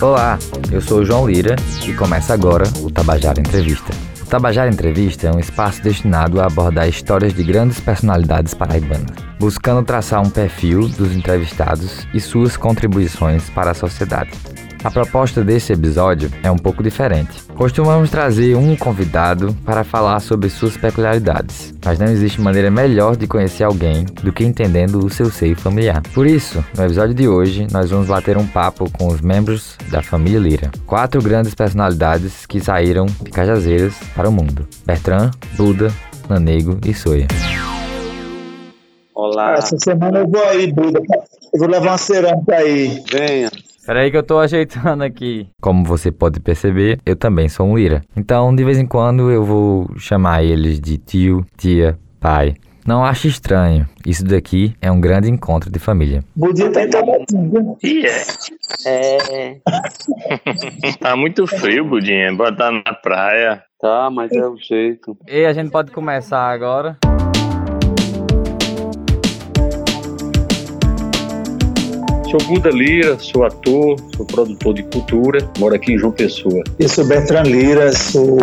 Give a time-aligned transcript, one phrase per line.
[0.00, 0.38] Olá,
[0.72, 1.56] eu sou o João Lira
[1.86, 3.92] e começa agora o Tabajara Entrevista.
[4.22, 9.84] O Tabajara Entrevista é um espaço destinado a abordar histórias de grandes personalidades paraibanas, buscando
[9.84, 14.30] traçar um perfil dos entrevistados e suas contribuições para a sociedade.
[14.84, 17.42] A proposta desse episódio é um pouco diferente.
[17.54, 23.26] Costumamos trazer um convidado para falar sobre suas peculiaridades, mas não existe maneira melhor de
[23.26, 26.02] conhecer alguém do que entendendo o seu seio familiar.
[26.14, 30.02] Por isso, no episódio de hoje, nós vamos bater um papo com os membros da
[30.02, 35.92] família Lira, quatro grandes personalidades que saíram de Cajazeiras para o mundo: Bertrand, Buda,
[36.28, 37.26] Nanego e Soia.
[39.14, 39.54] Olá.
[39.54, 41.00] Essa semana eu vou aí, Buda.
[41.52, 43.02] Eu vou levar uma cerâmica aí.
[43.10, 43.50] Venha.
[43.86, 45.48] Peraí que eu tô ajeitando aqui.
[45.62, 48.02] Como você pode perceber, eu também sou um lira.
[48.16, 52.54] Então, de vez em quando, eu vou chamar eles de tio, tia, pai.
[52.84, 53.86] Não acho estranho.
[54.04, 56.22] Isso daqui é um grande encontro de família.
[56.34, 57.76] Budinha tá em Tabatinga.
[57.82, 58.22] E é.
[58.86, 59.56] É.
[61.00, 62.32] tá muito frio, Budinha.
[62.34, 63.62] Botar na praia.
[63.80, 65.16] Tá, mas é o jeito.
[65.28, 66.96] E a gente pode começar agora.
[72.38, 76.62] Sou Buda Lira, sou ator, sou produtor de cultura, moro aqui em João Pessoa.
[76.78, 78.36] Eu sou Bertrand Lira, sou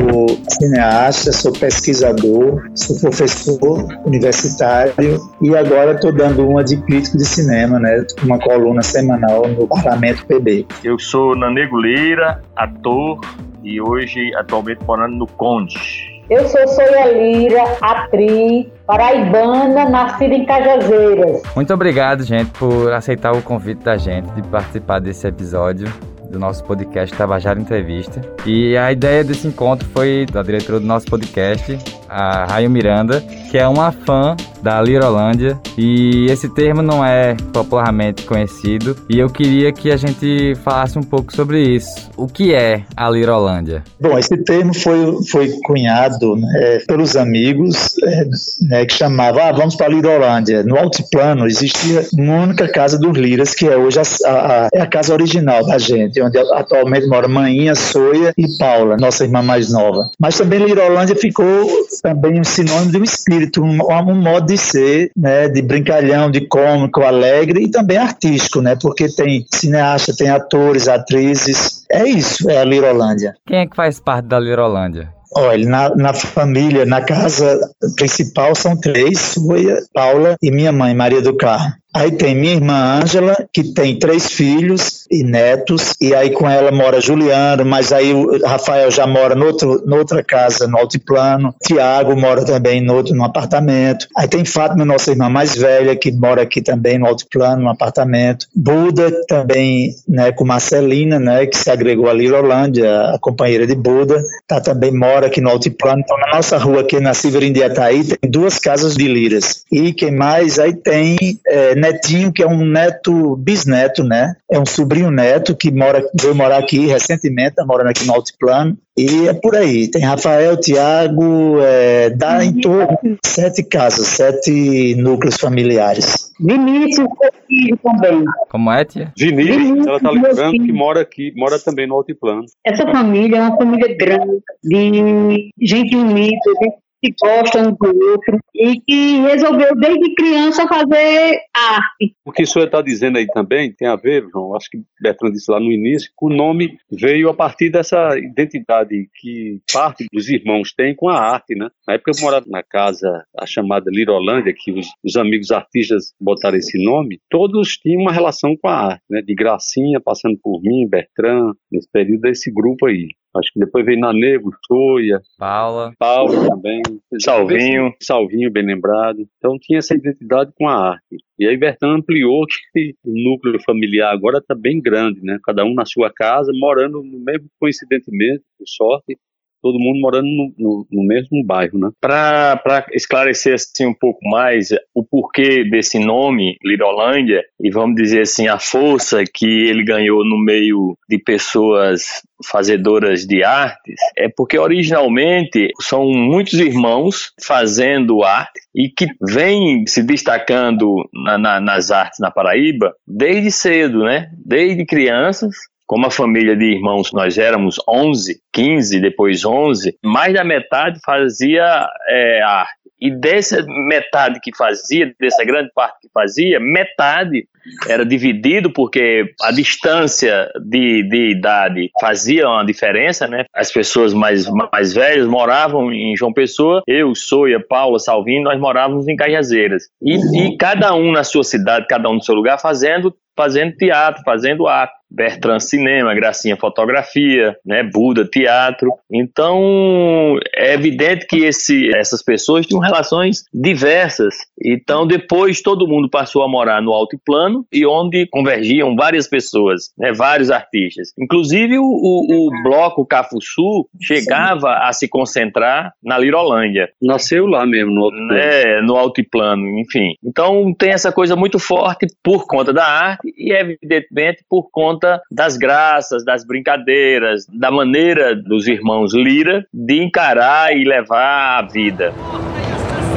[0.50, 7.80] cineasta, sou pesquisador, sou professor universitário e agora estou dando uma de crítico de cinema,
[7.80, 8.04] né?
[8.24, 10.66] Uma coluna semanal no Parlamento PB.
[10.84, 13.22] Eu sou Nanego Lira, ator
[13.64, 16.24] e hoje atualmente morando no Conde.
[16.32, 21.42] Eu sou Soia Lira, atriz paraibana, nascida em Cajazeiras.
[21.56, 25.92] Muito obrigado, gente, por aceitar o convite da gente de participar desse episódio
[26.30, 28.22] do nosso podcast Tabajara Entrevista.
[28.46, 31.78] E a ideia desse encontro foi da diretora do nosso podcast,
[32.14, 38.24] a Raio Miranda, que é uma fã da Lirolândia e esse termo não é popularmente
[38.24, 42.10] conhecido e eu queria que a gente falasse um pouco sobre isso.
[42.16, 43.84] O que é a Lirolândia?
[44.00, 48.26] Bom, esse termo foi, foi cunhado né, pelos amigos é,
[48.62, 50.64] né, que chamavam, ah, vamos para a Lirolândia.
[50.64, 54.88] No altiplano existia uma única casa dos Liras, que é hoje a, a, é a
[54.88, 60.10] casa original da gente, onde atualmente mora Maninha, Soia e Paula, nossa irmã mais nova.
[60.20, 61.68] Mas também Lirolândia ficou
[62.04, 66.46] também um sinônimo de um espírito, um, um modo de ser, né, de brincalhão, de
[66.48, 71.86] cômico, alegre e também artístico, né, porque tem cineasta, tem atores, atrizes.
[71.90, 73.34] É isso, é a Lirolândia.
[73.48, 75.14] Quem é que faz parte da Lirolândia?
[75.36, 77.60] Olha, na, na, família, na casa
[77.96, 81.74] principal são três, Soia, Paula e minha mãe, Maria do Carmo.
[81.96, 86.72] Aí tem minha irmã Ângela, que tem três filhos e netos, e aí com ela
[86.72, 91.54] mora Juliano, mas aí o Rafael já mora no outro, noutra casa, no altiplano.
[91.64, 94.08] Tiago mora também no outro, no apartamento.
[94.18, 98.48] Aí tem Fátima, nossa irmã mais velha, que mora aqui também no altiplano, no apartamento.
[98.56, 104.22] Buda também, né, com Marcelina, né, que se agregou a Lirolândia, a companheira de Buda,
[104.48, 106.02] tá também mora aqui no altiplano.
[106.02, 109.64] Então na nossa rua aqui na Silverindiataí tem duas casas de liras.
[109.72, 110.58] E quem mais?
[110.58, 114.36] Aí tem é, netinho, que é um neto, bisneto, né?
[114.50, 118.78] É um sobrinho neto que mora, veio morar aqui recentemente, tá morando aqui no Altiplano.
[118.96, 119.90] E é por aí.
[119.90, 126.32] Tem Rafael, Tiago, é, dá em torno de sete casas, sete núcleos familiares.
[126.40, 127.08] Vinícius,
[127.48, 128.24] filho também.
[128.50, 129.12] Como é, tia?
[129.18, 132.46] Vinícius, Vinícius, ela tá meu lembrando que mora aqui, mora também no Altiplano.
[132.64, 138.40] Essa família é uma família grande, de gente unida, gente que gosta um do outro
[138.56, 142.16] e que resolveu desde criança fazer arte.
[142.26, 145.32] O que o senhor está dizendo aí também tem a ver, João, acho que Bertrand
[145.32, 150.30] disse lá no início, que o nome veio a partir dessa identidade que parte dos
[150.30, 151.68] irmãos têm com a arte, né?
[151.86, 156.58] Na época eu morava na casa, a chamada Lirolândia, que os, os amigos artistas botaram
[156.58, 159.22] esse nome, todos tinham uma relação com a arte, né?
[159.22, 163.10] De Gracinha, passando por mim, Bertrand, nesse período desse grupo aí.
[163.36, 165.94] Acho que depois veio Nanego, Soia, Paula.
[165.98, 166.82] Paulo também.
[167.20, 167.92] Salvinho.
[168.00, 169.28] Salvinho, bem lembrado.
[169.38, 171.18] Então tinha essa identidade com a arte.
[171.40, 175.40] E aí Bertrand ampliou que o núcleo familiar agora está bem grande, né?
[175.44, 179.18] Cada um na sua casa, morando no mesmo, coincidentemente, por sorte,
[179.64, 181.90] todo mundo morando no, no, no mesmo bairro, né?
[182.02, 188.48] Para esclarecer assim um pouco mais o porquê desse nome, Lirolândia, e vamos dizer assim,
[188.50, 192.22] a força que ele ganhou no meio de pessoas
[192.52, 200.04] fazedoras de artes, é porque originalmente são muitos irmãos fazendo arte e que vêm se
[200.04, 204.30] destacando na- na- nas artes na Paraíba desde cedo, né?
[204.46, 210.44] Desde crianças como a família de irmãos nós éramos 11, 15, depois 11, mais da
[210.44, 212.84] metade fazia é, arte.
[213.00, 217.46] E dessa metade que fazia, dessa grande parte que fazia, metade
[217.88, 223.46] era dividido porque a distância de, de idade fazia uma diferença, né?
[223.54, 229.08] As pessoas mais, mais velhas moravam em João Pessoa, eu, Soia, Paula, Salvino, nós morávamos
[229.08, 229.84] em Cajazeiras.
[230.02, 234.22] E, e cada um na sua cidade, cada um no seu lugar, fazendo fazendo teatro,
[234.24, 235.04] fazendo arte.
[235.14, 238.92] Bertrand Cinema, Gracinha Fotografia, né, Buda Teatro.
[239.12, 244.34] Então, é evidente que esse, essas pessoas tinham relações diversas.
[244.60, 250.12] Então, depois todo mundo passou a morar no altiplano e onde convergiam várias pessoas, né,
[250.12, 251.14] vários artistas.
[251.20, 256.90] Inclusive, o, o, o bloco Cafuçu chegava a se concentrar na Lirolândia.
[257.00, 258.34] Nasceu lá mesmo, no altiplano.
[258.34, 260.16] É, no altiplano, enfim.
[260.24, 265.58] Então, tem essa coisa muito forte por conta da arte e, evidentemente, por conta das
[265.58, 272.14] graças, das brincadeiras, da maneira dos irmãos Lira de encarar e levar a vida.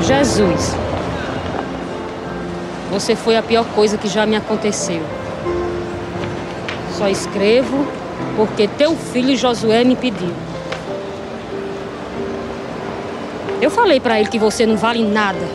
[0.02, 0.76] Jesus,
[2.90, 5.02] você foi a pior coisa que já me aconteceu.
[6.92, 7.86] Só escrevo
[8.36, 10.32] porque teu filho Josué me pediu.
[13.60, 15.46] Eu falei para ele que você não vale nada.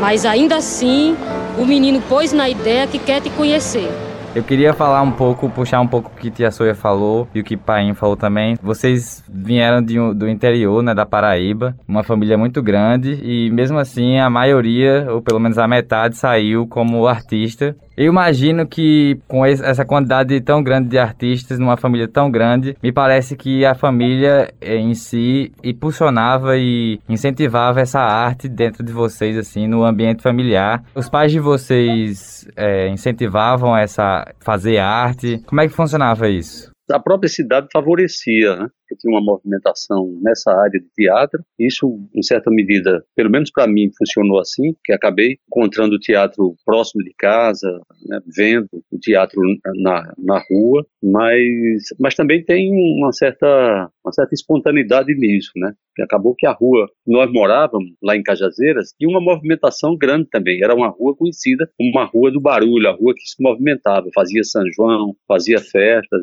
[0.00, 1.16] Mas ainda assim,
[1.58, 3.88] o menino pôs na ideia que quer te conhecer.
[4.34, 7.44] Eu queria falar um pouco, puxar um pouco o que Tia Soia falou e o
[7.44, 8.54] que Paim falou também.
[8.62, 14.18] Vocês vieram de, do interior, né, da Paraíba, uma família muito grande e mesmo assim
[14.18, 19.84] a maioria, ou pelo menos a metade, saiu como artista eu imagino que com essa
[19.84, 24.76] quantidade tão grande de artistas numa família tão grande, me parece que a família eh,
[24.76, 30.82] em si impulsionava e incentivava essa arte dentro de vocês, assim, no ambiente familiar.
[30.94, 35.42] Os pais de vocês é, incentivavam essa fazer arte?
[35.46, 36.75] Como é que funcionava isso?
[36.90, 38.68] A própria cidade favorecia, né?
[38.88, 41.42] que tinha uma movimentação nessa área de teatro.
[41.58, 46.54] Isso, em certa medida, pelo menos para mim, funcionou assim, que acabei encontrando o teatro
[46.64, 47.68] próximo de casa,
[48.06, 48.20] né?
[48.36, 49.40] vendo o teatro
[49.76, 55.72] na, na rua, mas, mas também tem uma certa, uma certa espontaneidade nisso, né?
[55.94, 60.62] Que acabou que a rua, nós morávamos lá em Cajazeiras, tinha uma movimentação grande também.
[60.62, 64.44] Era uma rua conhecida como uma rua do barulho, a rua que se movimentava, fazia
[64.44, 66.22] São João, fazia festas.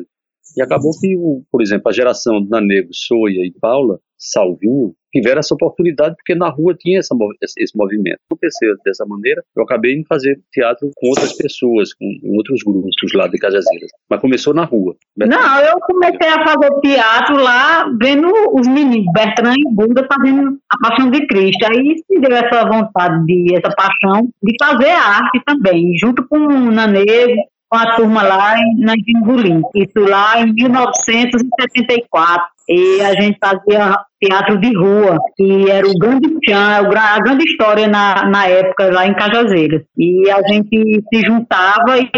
[0.56, 1.16] E acabou que,
[1.50, 6.48] por exemplo, a geração do Nanego, Soia e Paula, Salvinho, tiveram essa oportunidade porque na
[6.48, 7.14] rua tinha essa,
[7.58, 8.18] esse movimento.
[8.28, 12.06] Aconteceu dessa maneira, eu acabei em fazer teatro com outras pessoas, com
[12.36, 13.90] outros grupos lá de Cajazeiras.
[14.10, 14.96] Mas começou na rua.
[15.16, 20.88] Não, eu comecei a fazer teatro lá, vendo os meninos, Bertrand e Bunda, fazendo a
[20.88, 21.64] Paixão de Cristo.
[21.70, 26.70] Aí se deu essa vontade, de, essa paixão de fazer arte também, junto com o
[26.72, 27.34] Nanego,
[27.68, 29.62] com a turma lá na Jimbulim.
[29.74, 32.46] Isso lá em 1974.
[32.68, 37.86] E a gente fazia teatro de rua, que era o grande chão, a grande história
[37.86, 39.82] na, na época lá em Cajazeiras.
[39.96, 42.10] E a gente se juntava e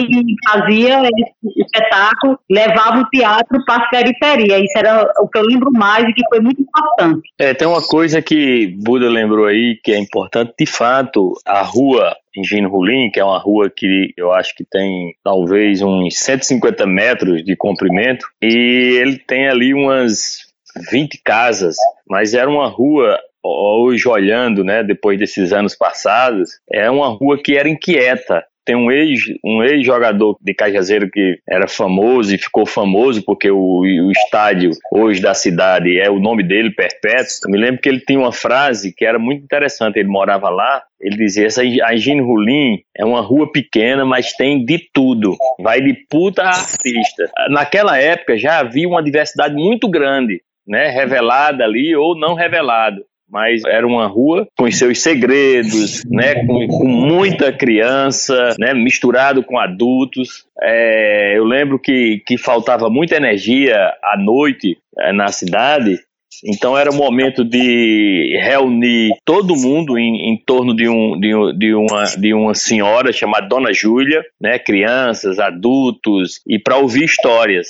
[0.49, 4.59] fazia esse espetáculo, levava o teatro para a periferia.
[4.59, 7.29] Isso era o que eu lembro mais e que foi muito importante.
[7.39, 12.15] É, tem uma coisa que Buda lembrou aí que é importante, de fato, a rua
[12.37, 16.87] em Gino Rulim, que é uma rua que eu acho que tem talvez uns 150
[16.87, 20.46] metros de comprimento, e ele tem ali umas
[20.91, 21.77] 20 casas,
[22.09, 27.57] mas era uma rua hoje olhando, né, depois desses anos passados, é uma rua que
[27.57, 28.45] era inquieta.
[28.65, 33.49] Tem um ex um ex jogador de Cajazeiro que era famoso e ficou famoso porque
[33.49, 37.29] o, o estádio hoje da cidade é o nome dele perpétuo.
[37.45, 40.01] Eu me lembro que ele tinha uma frase que era muito interessante.
[40.01, 40.83] Ele morava lá.
[41.01, 45.37] Ele dizia: essa a Engine Rulim é uma rua pequena, mas tem de tudo.
[45.61, 47.31] Vai de puta a artista.
[47.49, 53.03] Naquela época já havia uma diversidade muito grande né, revelada ali ou não revelado.
[53.29, 59.59] Mas era uma rua com seus segredos, né, com, com muita criança, né, misturado com
[59.59, 60.45] adultos.
[60.63, 65.99] É, eu lembro que, que faltava muita energia à noite é, na cidade
[66.45, 71.75] então era o momento de reunir todo mundo em, em torno de, um, de, de,
[71.75, 77.67] uma, de uma senhora chamada Dona Júlia, né, crianças, adultos, e para ouvir histórias.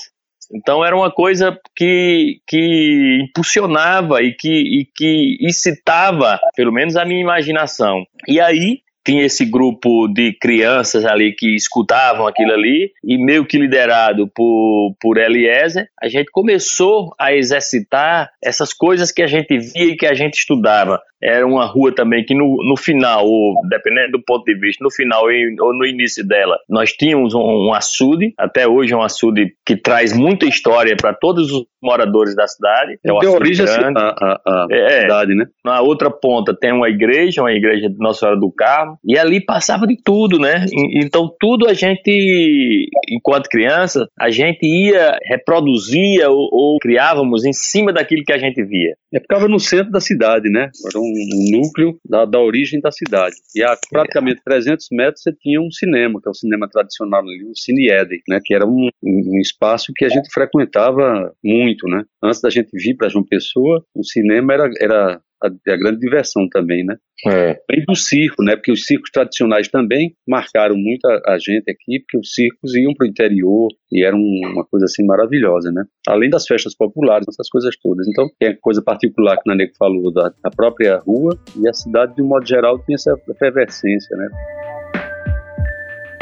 [0.52, 7.04] Então era uma coisa que, que impulsionava e que, e que incitava, pelo menos, a
[7.04, 8.04] minha imaginação.
[8.28, 13.56] E aí tinha esse grupo de crianças ali que escutavam aquilo ali, e meio que
[13.56, 19.92] liderado por, por Eliezer, a gente começou a exercitar essas coisas que a gente via
[19.92, 21.00] e que a gente estudava.
[21.26, 24.90] Era uma rua também que no, no final, ou dependendo do ponto de vista, no
[24.90, 29.52] final ou no início dela, nós tínhamos um, um açude, até hoje é um açude
[29.66, 32.98] que traz muita história para todos os moradores da cidade.
[33.04, 33.98] É Deu origem grande.
[33.98, 35.46] a, a é, cidade, né?
[35.64, 39.44] Na outra ponta tem uma igreja, uma igreja de Nossa Senhora do Carmo, e ali
[39.44, 40.64] passava de tudo, né?
[40.94, 47.92] Então tudo a gente, enquanto criança, a gente ia, reproduzia ou, ou criávamos em cima
[47.92, 48.94] daquilo que a gente via.
[49.16, 50.70] É, ficava no centro da cidade, né?
[50.88, 53.36] Era um, um núcleo da, da origem da cidade.
[53.54, 57.44] E a praticamente 300 metros você tinha um cinema, que é o cinema tradicional ali,
[57.44, 58.40] o Cine Eden, né?
[58.44, 62.04] Que era um, um espaço que a gente frequentava muito, né?
[62.22, 66.48] Antes da gente vir para João Pessoa, o cinema era, era a, a, grande diversão
[66.48, 66.96] também, né?
[67.26, 67.58] É.
[67.68, 68.56] Bem do circo, né?
[68.56, 72.94] Porque os circos tradicionais também marcaram muito a, a gente aqui, porque os circos iam
[72.94, 75.84] para o interior e era um, uma coisa assim maravilhosa, né?
[76.06, 78.06] Além das festas populares, essas coisas todas.
[78.08, 81.72] Então, tem a coisa particular que o Naneco falou da, da própria rua e a
[81.72, 84.28] cidade, de um modo geral, tinha essa efervescência, né?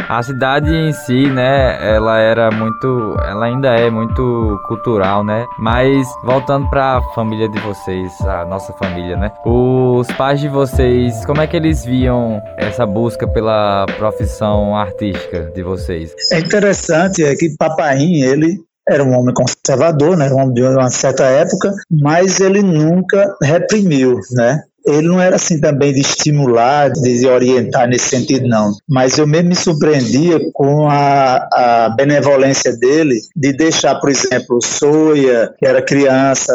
[0.09, 5.45] A cidade em si, né, ela era muito, ela ainda é muito cultural, né?
[5.59, 9.33] Mas voltando para a família de vocês, a nossa família, né?
[9.45, 15.63] Os pais de vocês, como é que eles viam essa busca pela profissão artística de
[15.63, 16.15] vocês?
[16.33, 20.91] É interessante é que papainho, ele era um homem conservador, né, um homem de uma
[20.91, 24.63] certa época, mas ele nunca reprimiu, né?
[24.87, 28.73] Ele não era assim também de estimular, de orientar nesse sentido, não.
[28.89, 35.53] Mas eu mesmo me surpreendia com a, a benevolência dele de deixar, por exemplo, Soia,
[35.59, 36.53] que era criança,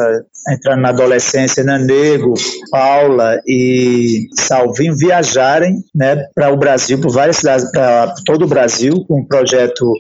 [0.47, 2.33] entrando na adolescência, Nanego,
[2.71, 9.03] Paula e Salvinho viajarem né, para o Brasil, por várias cidades, para todo o Brasil,
[9.07, 9.91] com um projeto.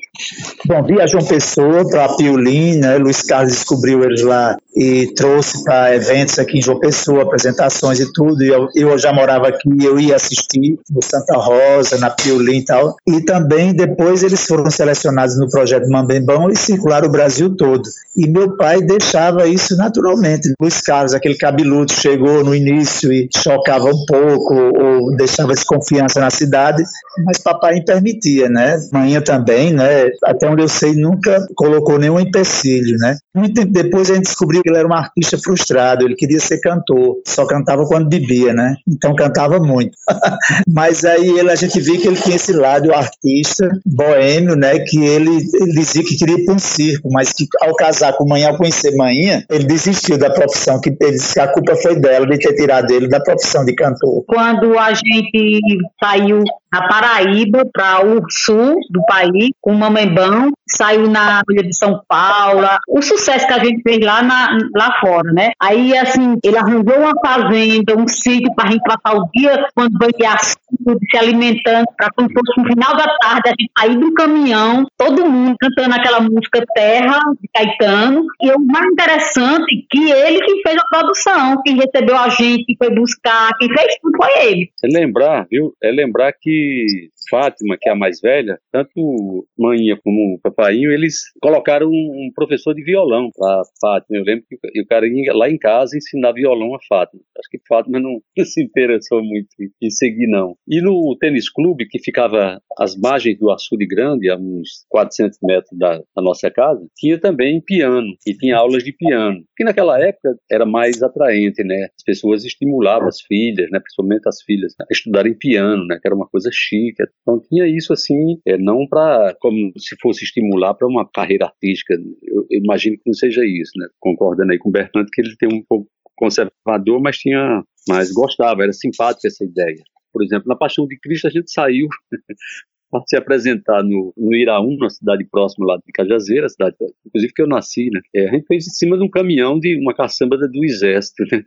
[0.65, 6.39] Bom, viajou Pessoa para Piolim, né, Luiz Carlos descobriu eles lá e trouxe para eventos
[6.39, 8.18] aqui em João Pessoa, apresentações e tudo.
[8.41, 12.65] E eu, eu já morava aqui, eu ia assistir no Santa Rosa, na Piolim e
[12.65, 12.95] tal.
[13.07, 17.83] E também depois eles foram selecionados no projeto Mambembão e circularam o Brasil todo.
[18.15, 20.53] E meu pai deixava isso naturalmente.
[20.61, 26.29] Luiz Carlos, aquele cabeludo, chegou no início e chocava um pouco ou deixava desconfiança na
[26.29, 26.83] cidade,
[27.25, 28.77] mas papai permitia, né?
[28.91, 30.09] Manhã também, né?
[30.23, 33.15] Até onde eu sei, nunca colocou nenhum empecilho, né?
[33.33, 37.21] Muito tempo depois a gente descobriu ele era um artista frustrado, ele queria ser cantor,
[37.25, 38.75] só cantava quando bebia, né?
[38.87, 39.91] Então cantava muito.
[40.67, 44.79] Mas aí ele, a gente viu que ele tinha esse lado artista, boêmio, né?
[44.79, 48.27] Que ele, ele dizia que queria ir para um circo, mas que ao casar com
[48.27, 51.95] manhã, ao conhecer manhã, ele desistiu da profissão, que ele disse que a culpa foi
[51.95, 54.23] dela de ter tirado ele da profissão de cantor.
[54.27, 55.61] Quando a gente
[56.01, 62.01] saiu na Paraíba para o sul do país, com Mamembão, saiu na Ilha de São
[62.07, 65.51] Paulo, o sucesso que a gente fez lá, na, lá fora, né?
[65.61, 69.97] Aí, assim, ele arranjou uma fazenda, um sítio para a gente passar o dia quando
[69.97, 74.85] banhar se alimentando, para quando fosse no final da tarde, a gente sair do caminhão,
[74.97, 80.61] todo mundo cantando aquela música Terra, de Caetano, e o mais interessante que ele que
[80.61, 84.69] fez a produção, quem recebeu a gente, quem foi buscar, quem fez tudo foi ele.
[84.83, 85.73] É lembrar, viu?
[85.81, 91.23] É lembrar que Fátima, que é a mais velha, tanto Maninha como o Papainho, eles
[91.41, 94.19] colocaram um professor de violão para Fátima.
[94.19, 97.21] Eu lembro que o cara ia lá em casa ensinar violão a Fátima.
[97.37, 99.49] Acho que Fátima não se interessou muito
[99.81, 100.55] em seguir, não.
[100.67, 105.77] E no tênis clube, que ficava às margens do açude grande, a uns 400 metros
[105.77, 109.43] da, da nossa casa, tinha também piano, e tinha aulas de piano.
[109.55, 111.87] Que naquela época era mais atraente, né?
[111.97, 113.79] As pessoas estimulavam as filhas, né?
[113.79, 115.97] principalmente as filhas, a estudarem piano, né?
[116.01, 117.01] Que era uma coisa chique.
[117.21, 121.93] Então tinha isso assim, é, não para como se fosse estimular para uma carreira artística.
[122.23, 123.87] Eu, imagino que não seja isso, né?
[123.99, 128.63] Concordando aí com o Bertrand que ele tem um pouco conservador, mas tinha, mas gostava,
[128.63, 129.81] era simpática essa ideia.
[130.11, 131.87] Por exemplo, na Paixão de Cristo a gente saiu
[132.91, 136.75] para se apresentar no, no Iraú, na cidade próxima lá de Cajazeira, cidade,
[137.05, 138.01] inclusive que eu nasci, né?
[138.15, 141.43] É, a gente fez em cima de um caminhão de uma caçamba do exército, né?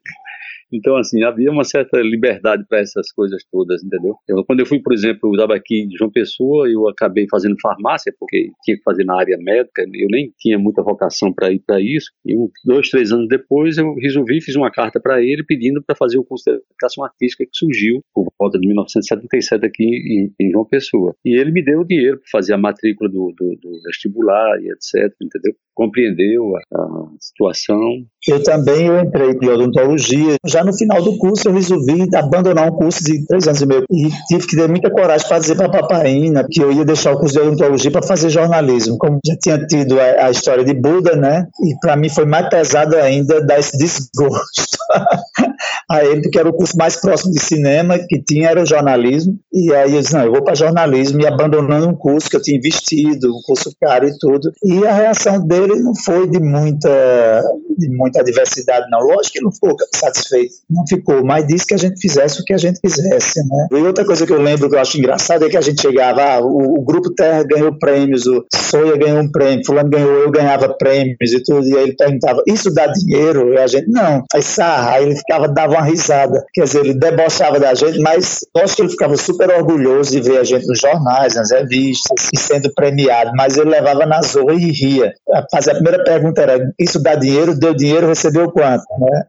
[0.73, 4.17] Então, assim, havia uma certa liberdade para essas coisas todas, entendeu?
[4.29, 7.57] Eu, quando eu fui, por exemplo, eu estava aqui de João Pessoa, eu acabei fazendo
[7.61, 11.61] farmácia, porque tinha que fazer na área médica, eu nem tinha muita vocação para ir
[11.61, 12.11] para isso.
[12.25, 15.95] E um, dois, três anos depois, eu resolvi, fiz uma carta para ele pedindo para
[15.95, 20.51] fazer o curso de educação artística que surgiu por volta de 1977 aqui em, em
[20.51, 21.15] João Pessoa.
[21.25, 24.71] E ele me deu o dinheiro para fazer a matrícula do, do, do, vestibular e
[24.71, 25.55] etc, entendeu?
[25.75, 27.81] compreendeu a, a situação.
[28.29, 30.37] Eu também eu entrei em odontologia.
[30.47, 33.85] Já no final do curso eu resolvi abandonar um curso de três anos e meio
[33.91, 37.13] e tive que ter muita coragem para dizer para a papaina que eu ia deixar
[37.13, 38.99] o curso de odontologia para fazer jornalismo.
[38.99, 41.47] Como já tinha tido a, a história de Buda, né?
[41.65, 44.82] E para mim foi mais pesado ainda dar esse desgosto
[45.91, 49.39] a ele, porque era o curso mais próximo de cinema que tinha era jornalismo.
[49.53, 52.43] E aí eu disse, não, eu vou para jornalismo e abandonando um curso que eu
[52.43, 54.53] tinha investido, um curso caro e tudo.
[54.65, 57.43] E a reação dele não foi de muita,
[57.77, 59.01] de muita adversidade, não.
[59.01, 62.45] Lógico que ele não ficou satisfeito, não ficou, mas disse que a gente fizesse o
[62.45, 63.69] que a gente quisesse, né?
[63.73, 66.23] E outra coisa que eu lembro que eu acho engraçado é que a gente chegava,
[66.23, 70.31] ah, o, o Grupo Terra ganhou prêmios, o Soia ganhou um prêmio, fulano ganhou, eu
[70.31, 73.53] ganhava prêmios e tudo, e aí ele perguntava, isso dá dinheiro?
[73.53, 74.23] E a gente, não.
[74.35, 76.45] Aí sarra, aí ele ficava, dava uma risada.
[76.53, 80.39] Quer dizer, ele debochava da gente, mas acho que ele ficava super orgulhoso de ver
[80.39, 84.71] a gente nos jornais, nas revistas, e sendo premiado, mas ele levava na zorra e
[84.71, 85.13] ria.
[85.33, 87.59] A primeira pergunta era: isso dá dinheiro?
[87.59, 88.85] Deu dinheiro, recebeu quanto?
[88.99, 89.25] Né?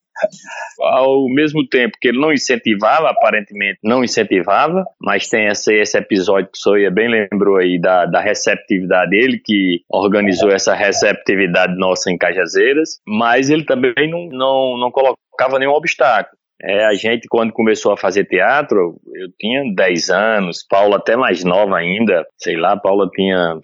[0.82, 6.52] Ao mesmo tempo que ele não incentivava, aparentemente não incentivava, mas tem esse, esse episódio
[6.52, 12.12] que o Soia bem lembrou aí da, da receptividade dele, que organizou essa receptividade nossa
[12.12, 16.38] em Cajazeiras, mas ele também não, não, não colocava nenhum obstáculo.
[16.62, 21.44] É, a gente, quando começou a fazer teatro, eu tinha 10 anos, Paula até mais
[21.44, 23.60] nova ainda, sei lá, Paula tinha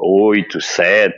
[0.00, 1.16] 8, 7,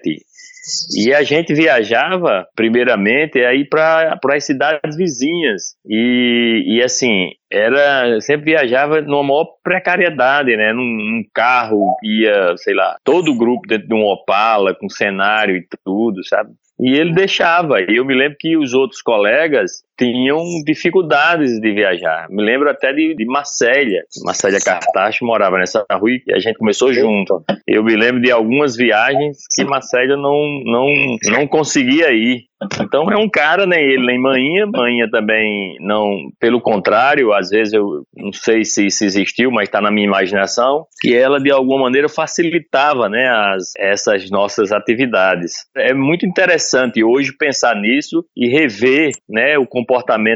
[0.97, 5.77] e a gente viajava, primeiramente, aí para as cidades vizinhas.
[5.87, 10.73] E, e assim, era sempre viajava numa maior precariedade, né?
[10.73, 15.57] Num, num, carro ia, sei lá, todo o grupo dentro de um Opala, com cenário
[15.57, 16.51] e tudo, sabe?
[16.81, 17.81] E ele deixava.
[17.81, 22.29] E eu me lembro que os outros colegas tinham dificuldades de viajar.
[22.31, 24.05] Me lembro até de, de Marcélia.
[24.25, 27.43] Marcélia Cartacho morava nessa rua e a gente começou junto.
[27.67, 30.87] Eu me lembro de algumas viagens que Marcélia não, não,
[31.31, 32.49] não conseguia ir.
[32.81, 34.67] Então é um cara, nem ele, nem Manhinha.
[34.67, 39.81] Manhinha também não, pelo contrário, às vezes eu não sei se isso existiu, mas está
[39.81, 45.67] na minha imaginação, que ela de alguma maneira facilitava né, as, essas nossas atividades.
[45.77, 49.88] É muito interessante hoje pensar nisso e rever né, o comportamento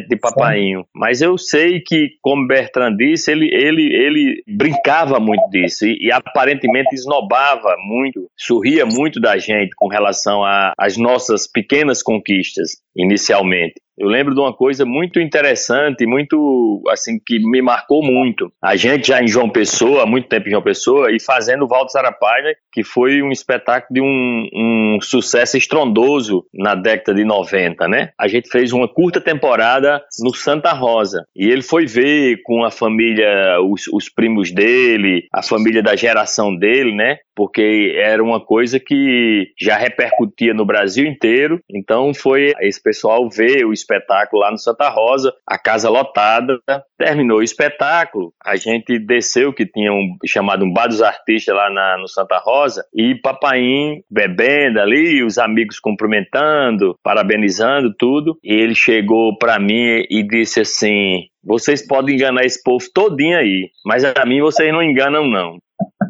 [0.09, 0.85] de Papainho.
[0.95, 6.13] Mas eu sei que, como Bertrand disse, ele, ele, ele brincava muito disso e, e
[6.13, 10.43] aparentemente esnobava muito, sorria muito da gente com relação
[10.79, 13.75] às nossas pequenas conquistas inicialmente.
[13.99, 18.51] Eu lembro de uma coisa muito interessante, muito assim que me marcou muito.
[18.63, 21.69] A gente já em João Pessoa, há muito tempo em João Pessoa, e fazendo o
[21.69, 27.87] Valdo Sarapalha, que foi um espetáculo de um, um, sucesso estrondoso na década de 90,
[27.87, 28.11] né?
[28.19, 32.71] A gente fez uma curta temporada no Santa Rosa e ele foi ver com a
[32.71, 37.19] família, os, os primos dele, a família da geração dele, né?
[37.35, 41.61] Porque era uma coisa que já repercutia no Brasil inteiro.
[41.71, 46.59] Então foi esse pessoal ver o espetáculo lá no Santa Rosa, a casa lotada,
[46.99, 51.71] terminou o espetáculo, a gente desceu, que tinha um chamado um bar dos artistas lá
[51.71, 58.75] na, no Santa Rosa, e Papaim bebendo ali, os amigos cumprimentando, parabenizando tudo, e ele
[58.75, 64.25] chegou para mim e disse assim, vocês podem enganar esse povo todinho aí, mas a
[64.25, 65.59] mim vocês não enganam não.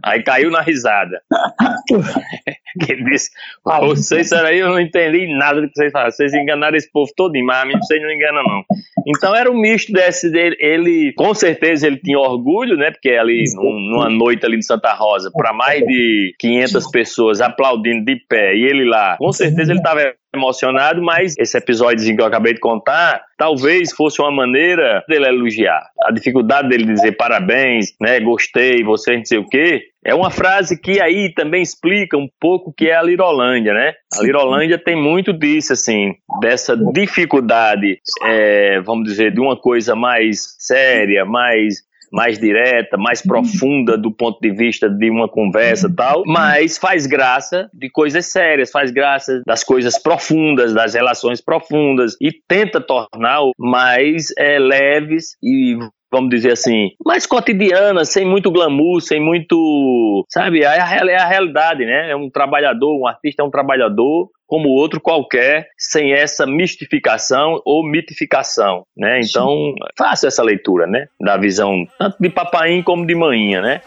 [0.04, 1.22] Aí caiu na risada.
[2.88, 3.30] ele disse:
[3.64, 6.10] Vocês aí, eu não entendi nada do que vocês falaram.
[6.10, 8.64] Vocês enganaram esse povo todo, mas a mim vocês não enganam, não.
[9.06, 10.56] Então era um misto desse dele.
[10.58, 12.90] Ele, com certeza, ele tinha orgulho, né?
[12.90, 18.04] Porque ali, num, numa noite ali em Santa Rosa, para mais de 500 pessoas aplaudindo
[18.04, 22.26] de pé, e ele lá, com certeza ele estava emocionado, mas esse episódio que eu
[22.26, 25.82] acabei de contar, talvez fosse uma maneira dele elogiar.
[26.04, 30.80] A dificuldade dele dizer parabéns, né, gostei, você não sei o quê, é uma frase
[30.80, 33.94] que aí também explica um pouco o que é a Lirolândia, né?
[34.18, 40.56] A Lirolândia tem muito disso, assim, dessa dificuldade, é, vamos dizer, de uma coisa mais
[40.58, 41.82] séria, mais
[42.12, 47.06] mais direta, mais profunda do ponto de vista de uma conversa e tal, mas faz
[47.06, 53.40] graça de coisas sérias, faz graça das coisas profundas, das relações profundas e tenta tornar
[53.58, 55.78] mais é, leves e
[56.12, 60.26] vamos dizer assim, mais cotidiana, sem muito glamour, sem muito.
[60.28, 60.62] Sabe?
[60.62, 62.10] É a, é a realidade, né?
[62.10, 67.82] É um trabalhador, um artista é um trabalhador como outro qualquer, sem essa mistificação ou
[67.82, 69.18] mitificação, né?
[69.22, 71.06] Então, faça essa leitura, né?
[71.18, 73.80] Da visão tanto de papaim como de manhinha, né?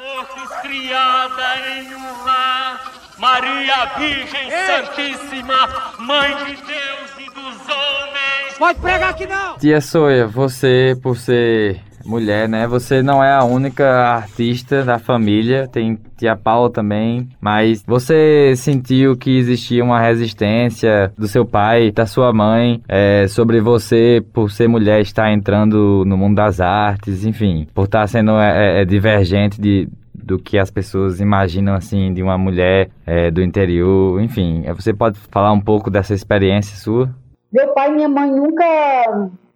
[3.20, 4.66] Maria Virgem Ei.
[4.66, 8.58] Santíssima, Mãe de Deus e dos homens.
[8.58, 9.60] Pode pregar aqui não!
[9.60, 12.68] Tia Soia, você, por ser mulher, né?
[12.68, 19.18] Você não é a única artista da família, tem tia Paula também, mas você sentiu
[19.18, 24.68] que existia uma resistência do seu pai, da sua mãe, é, sobre você, por ser
[24.68, 29.90] mulher, estar entrando no mundo das artes, enfim, por estar sendo é, é, divergente de,
[30.14, 34.64] do que as pessoas imaginam assim de uma mulher é, do interior, enfim.
[34.66, 37.10] É, você pode falar um pouco dessa experiência sua?
[37.52, 38.66] Meu pai e minha mãe nunca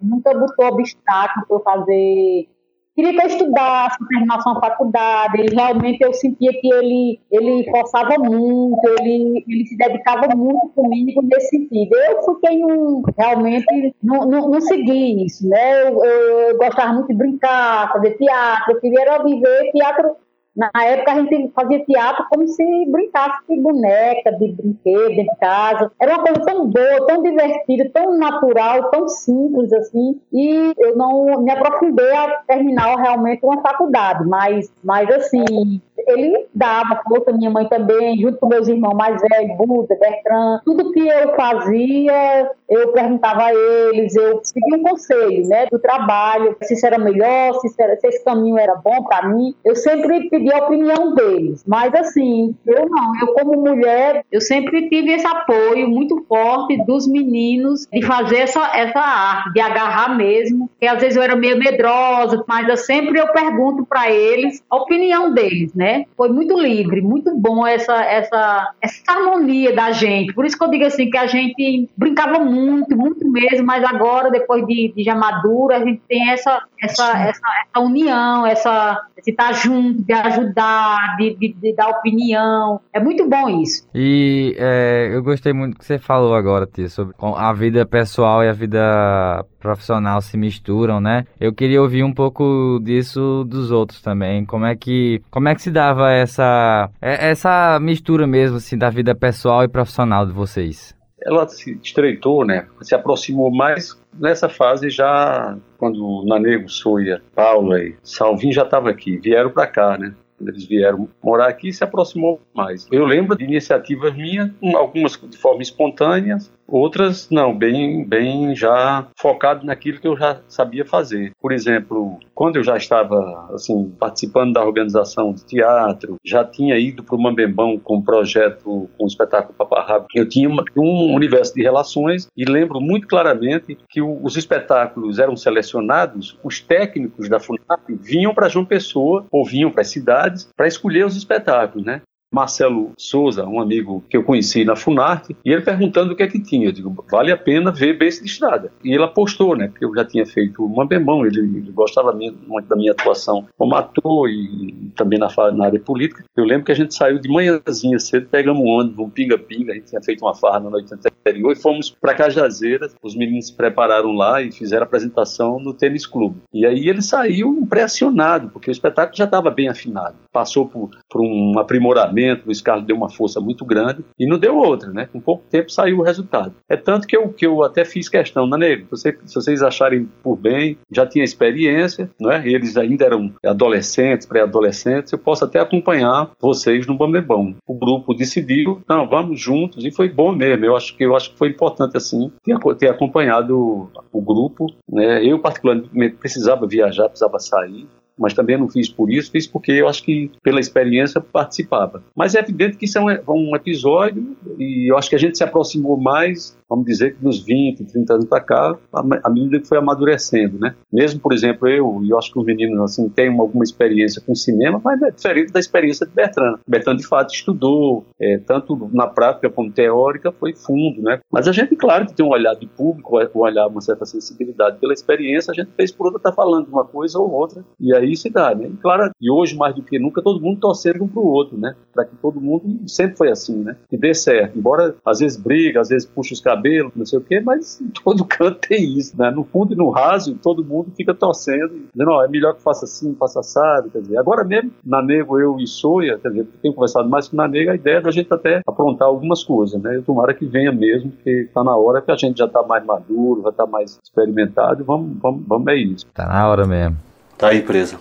[0.01, 2.47] nunca botou obstáculo para fazer.
[2.95, 5.39] Queria que eu estudasse, terminasse uma faculdade.
[5.39, 11.21] Ele realmente eu sentia que ele ele forçava muito, ele, ele se dedicava muito comigo
[11.23, 11.95] nesse sentido.
[11.95, 15.87] Eu fiquei um, realmente não, não, não segui isso, né?
[15.87, 20.15] Eu, eu, eu gostava muito de brincar, fazer teatro, eu queria viver teatro
[20.55, 25.91] na época a gente fazia teatro como se brincasse de boneca, de brinquedo, de casa.
[25.99, 30.19] Era uma coisa tão boa, tão divertida, tão natural, tão simples assim.
[30.33, 37.01] E eu não me aprofundei a terminar realmente uma faculdade, mas, mas assim, ele dava
[37.07, 41.35] força, minha mãe também, junto com meus irmãos mais velhos, Buda, Bertrand, tudo que eu
[41.35, 46.97] fazia, eu perguntava a eles, eu seguia um conselho, né, do trabalho, se isso era
[46.97, 51.13] melhor, se, era, se esse caminho era bom para mim, eu sempre pedi a opinião
[51.13, 56.77] deles, mas assim, eu não, eu como mulher, eu sempre tive esse apoio muito forte
[56.85, 61.35] dos meninos de fazer essa, essa arte, de agarrar mesmo, que às vezes eu era
[61.35, 66.59] meio medrosa, mas eu sempre eu pergunto para eles a opinião deles, né, foi muito
[66.59, 70.33] livre, muito bom essa, essa, essa harmonia da gente.
[70.33, 74.29] Por isso que eu digo assim, que a gente brincava muito, muito mesmo, mas agora,
[74.29, 79.31] depois de, de já madura, a gente tem essa, essa, essa, essa união, essa, de
[79.31, 82.79] estar junto, de ajudar, de, de, de, dar opinião.
[82.93, 83.87] É muito bom isso.
[83.93, 88.43] E é, eu gostei muito do que você falou agora, Tia, sobre a vida pessoal
[88.43, 91.25] e a vida profissional se misturam, né?
[91.39, 94.45] Eu queria ouvir um pouco disso dos outros também.
[94.45, 98.89] Como é que, como é que se dava essa, é, essa mistura mesmo, assim, da
[98.89, 100.95] vida pessoal e profissional de vocês?
[101.21, 102.65] Ela se estreitou, né?
[102.81, 109.17] Se aproximou mais nessa fase já quando Nanego, Soia, Paula e Salvin já estavam aqui,
[109.17, 110.13] vieram para cá, né?
[110.41, 112.87] Eles vieram morar aqui, se aproximou mais.
[112.91, 116.37] Eu lembro de iniciativas minhas, algumas de forma espontânea,
[116.71, 121.31] Outras não, bem, bem já focado naquilo que eu já sabia fazer.
[121.41, 127.03] Por exemplo, quando eu já estava assim participando da organização de teatro, já tinha ido
[127.03, 131.53] para o Mambembão com um projeto, com o espetáculo Paparrabo, eu tinha uma, um universo
[131.53, 137.39] de relações e lembro muito claramente que o, os espetáculos eram selecionados, os técnicos da
[137.39, 142.01] FUNAP vinham para João Pessoa ou vinham para as cidades para escolher os espetáculos, né?
[142.31, 146.27] Marcelo Souza, um amigo que eu conheci na Funarte, e ele perguntando o que é
[146.27, 146.67] que tinha.
[146.67, 148.71] Eu digo, vale a pena ver Beijo de Estrada.
[148.83, 149.67] E ele apostou, né?
[149.67, 153.75] Porque eu já tinha feito uma bemão, ele, ele gostava muito da minha atuação como
[153.75, 156.23] ator e também na, na, área política.
[156.37, 159.75] Eu lembro que a gente saiu de manhãzinha cedo, pegamos um ônibus, um pinga-pinga, a
[159.75, 162.95] gente tinha feito uma farra na noite anterior e fomos para Cajazeiras.
[163.01, 166.41] Os meninos se prepararam lá e fizeram a apresentação no tênis clube.
[166.53, 170.15] E aí ele saiu impressionado, porque o espetáculo já estava bem afinado.
[170.31, 174.37] Passou por, por um aprimoramento o Luiz Carlos deu uma força muito grande e não
[174.37, 175.07] deu outra, né?
[175.11, 176.53] Com pouco tempo saiu o resultado.
[176.67, 178.95] É tanto que eu, que eu até fiz questão, né, Nego?
[178.95, 182.47] Se, se vocês acharem por bem, já tinha experiência, não é?
[182.47, 187.55] Eles ainda eram adolescentes, pré-adolescentes, eu posso até acompanhar vocês no Bambebão.
[187.67, 190.65] O grupo decidiu, não, vamos juntos, e foi bom mesmo.
[190.65, 195.23] Eu acho que, eu acho que foi importante, assim, ter, ter acompanhado o grupo, né?
[195.23, 197.87] Eu, particularmente, precisava viajar, precisava sair,
[198.19, 202.03] mas também não fiz por isso, fiz porque eu acho que pela experiência participava.
[202.15, 205.37] Mas é evidente que isso é um, um episódio e eu acho que a gente
[205.37, 209.67] se aproximou mais vamos dizer que dos 20, 30 anos para cá, a medida que
[209.67, 210.75] foi amadurecendo, né?
[210.91, 214.35] Mesmo, por exemplo, eu, e eu acho que os meninos, assim, têm alguma experiência com
[214.35, 216.59] cinema, mas é diferente da experiência de Bertrand.
[216.67, 221.19] Bertrand, de fato, estudou, é, tanto na prática como teórica, foi fundo, né?
[221.31, 224.77] Mas a gente, claro, que tem um olhar de público, um olhar, uma certa sensibilidade
[224.77, 228.15] pela experiência, a gente fez por outra, tá falando uma coisa ou outra, e aí
[228.15, 228.67] se dá, né?
[228.67, 231.57] E, claro, e hoje, mais do que nunca, todo mundo torcendo um para o outro,
[231.57, 231.75] né?
[231.93, 233.75] Para que todo mundo, sempre foi assim, né?
[233.89, 234.57] Que dê certo.
[234.57, 237.79] Embora, às vezes, briga, às vezes puxa os cabelos, cabelo, não sei o quê, mas
[237.81, 239.31] em todo canto tem isso, né?
[239.31, 242.61] No fundo e no raso, todo mundo fica torcendo, dizendo, ó, oh, é melhor que
[242.61, 246.47] faça assim, faça assado, quer dizer, agora mesmo, na Nego, eu e Soia, quer dizer,
[246.61, 249.81] tenho conversado mais com na Nego, a ideia é da gente até aprontar algumas coisas,
[249.81, 249.95] né?
[249.95, 252.85] Eu tomara que venha mesmo, porque tá na hora que a gente já tá mais
[252.85, 256.05] maduro, já tá mais experimentado, vamos, vamos, vamos é isso.
[256.13, 256.97] Tá na hora mesmo.
[257.37, 257.97] Tá aí presa.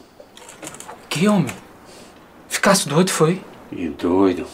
[1.09, 1.55] Que homem?
[2.49, 3.41] Ficasse doido, foi?
[3.71, 4.47] E doido.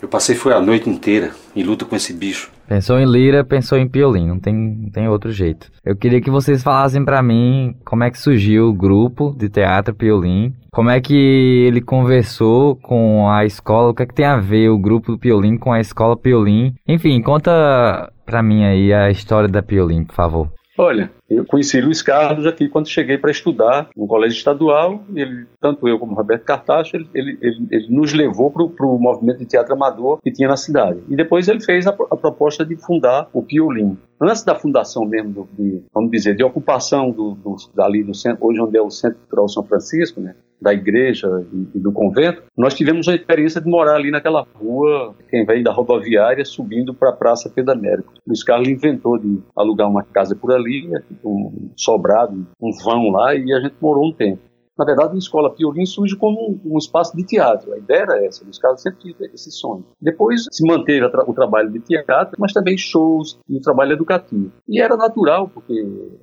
[0.00, 2.50] Eu passei foi a noite inteira em luta com esse bicho.
[2.70, 5.72] Pensou em lira, pensou em piolim, não tem, não tem outro jeito.
[5.84, 9.92] Eu queria que vocês falassem para mim como é que surgiu o grupo de teatro
[9.92, 14.36] piolim, como é que ele conversou com a escola, o que é que tem a
[14.36, 16.72] ver o grupo do piolim com a escola piolim.
[16.86, 20.52] Enfim, conta pra mim aí a história da piolim, por favor.
[20.78, 25.04] Olha, eu conheci Luiz Carlos aqui quando cheguei para estudar no colégio estadual.
[25.14, 29.38] Ele, tanto eu como Roberto Cartacho, ele, ele, ele, ele nos levou para o movimento
[29.38, 31.00] de teatro amador que tinha na cidade.
[31.08, 33.96] E depois ele fez a, a proposta de fundar o Piolim.
[34.20, 38.44] Antes da fundação mesmo, do, de, vamos dizer, de ocupação do, do, dali do centro,
[38.44, 41.28] hoje onde é o Centro Cultural São Francisco, né, da igreja
[41.74, 45.72] e, do convento, nós tivemos a experiência de morar ali naquela rua, quem vem da
[45.72, 48.12] rodoviária, subindo para a Praça Pedro Américo.
[48.26, 50.88] Luiz Carlos inventou de alugar uma casa por ali,
[51.24, 54.49] um sobrado, um vão lá, e a gente morou um tempo.
[54.80, 57.74] Na verdade, a escola Piolim surge como um, espaço de teatro.
[57.74, 59.84] A ideia era essa, os caras sempre tiveram esse sonho.
[60.00, 64.50] Depois se manteve o trabalho de teatro, mas também shows e trabalho educativo.
[64.66, 65.74] E era natural, porque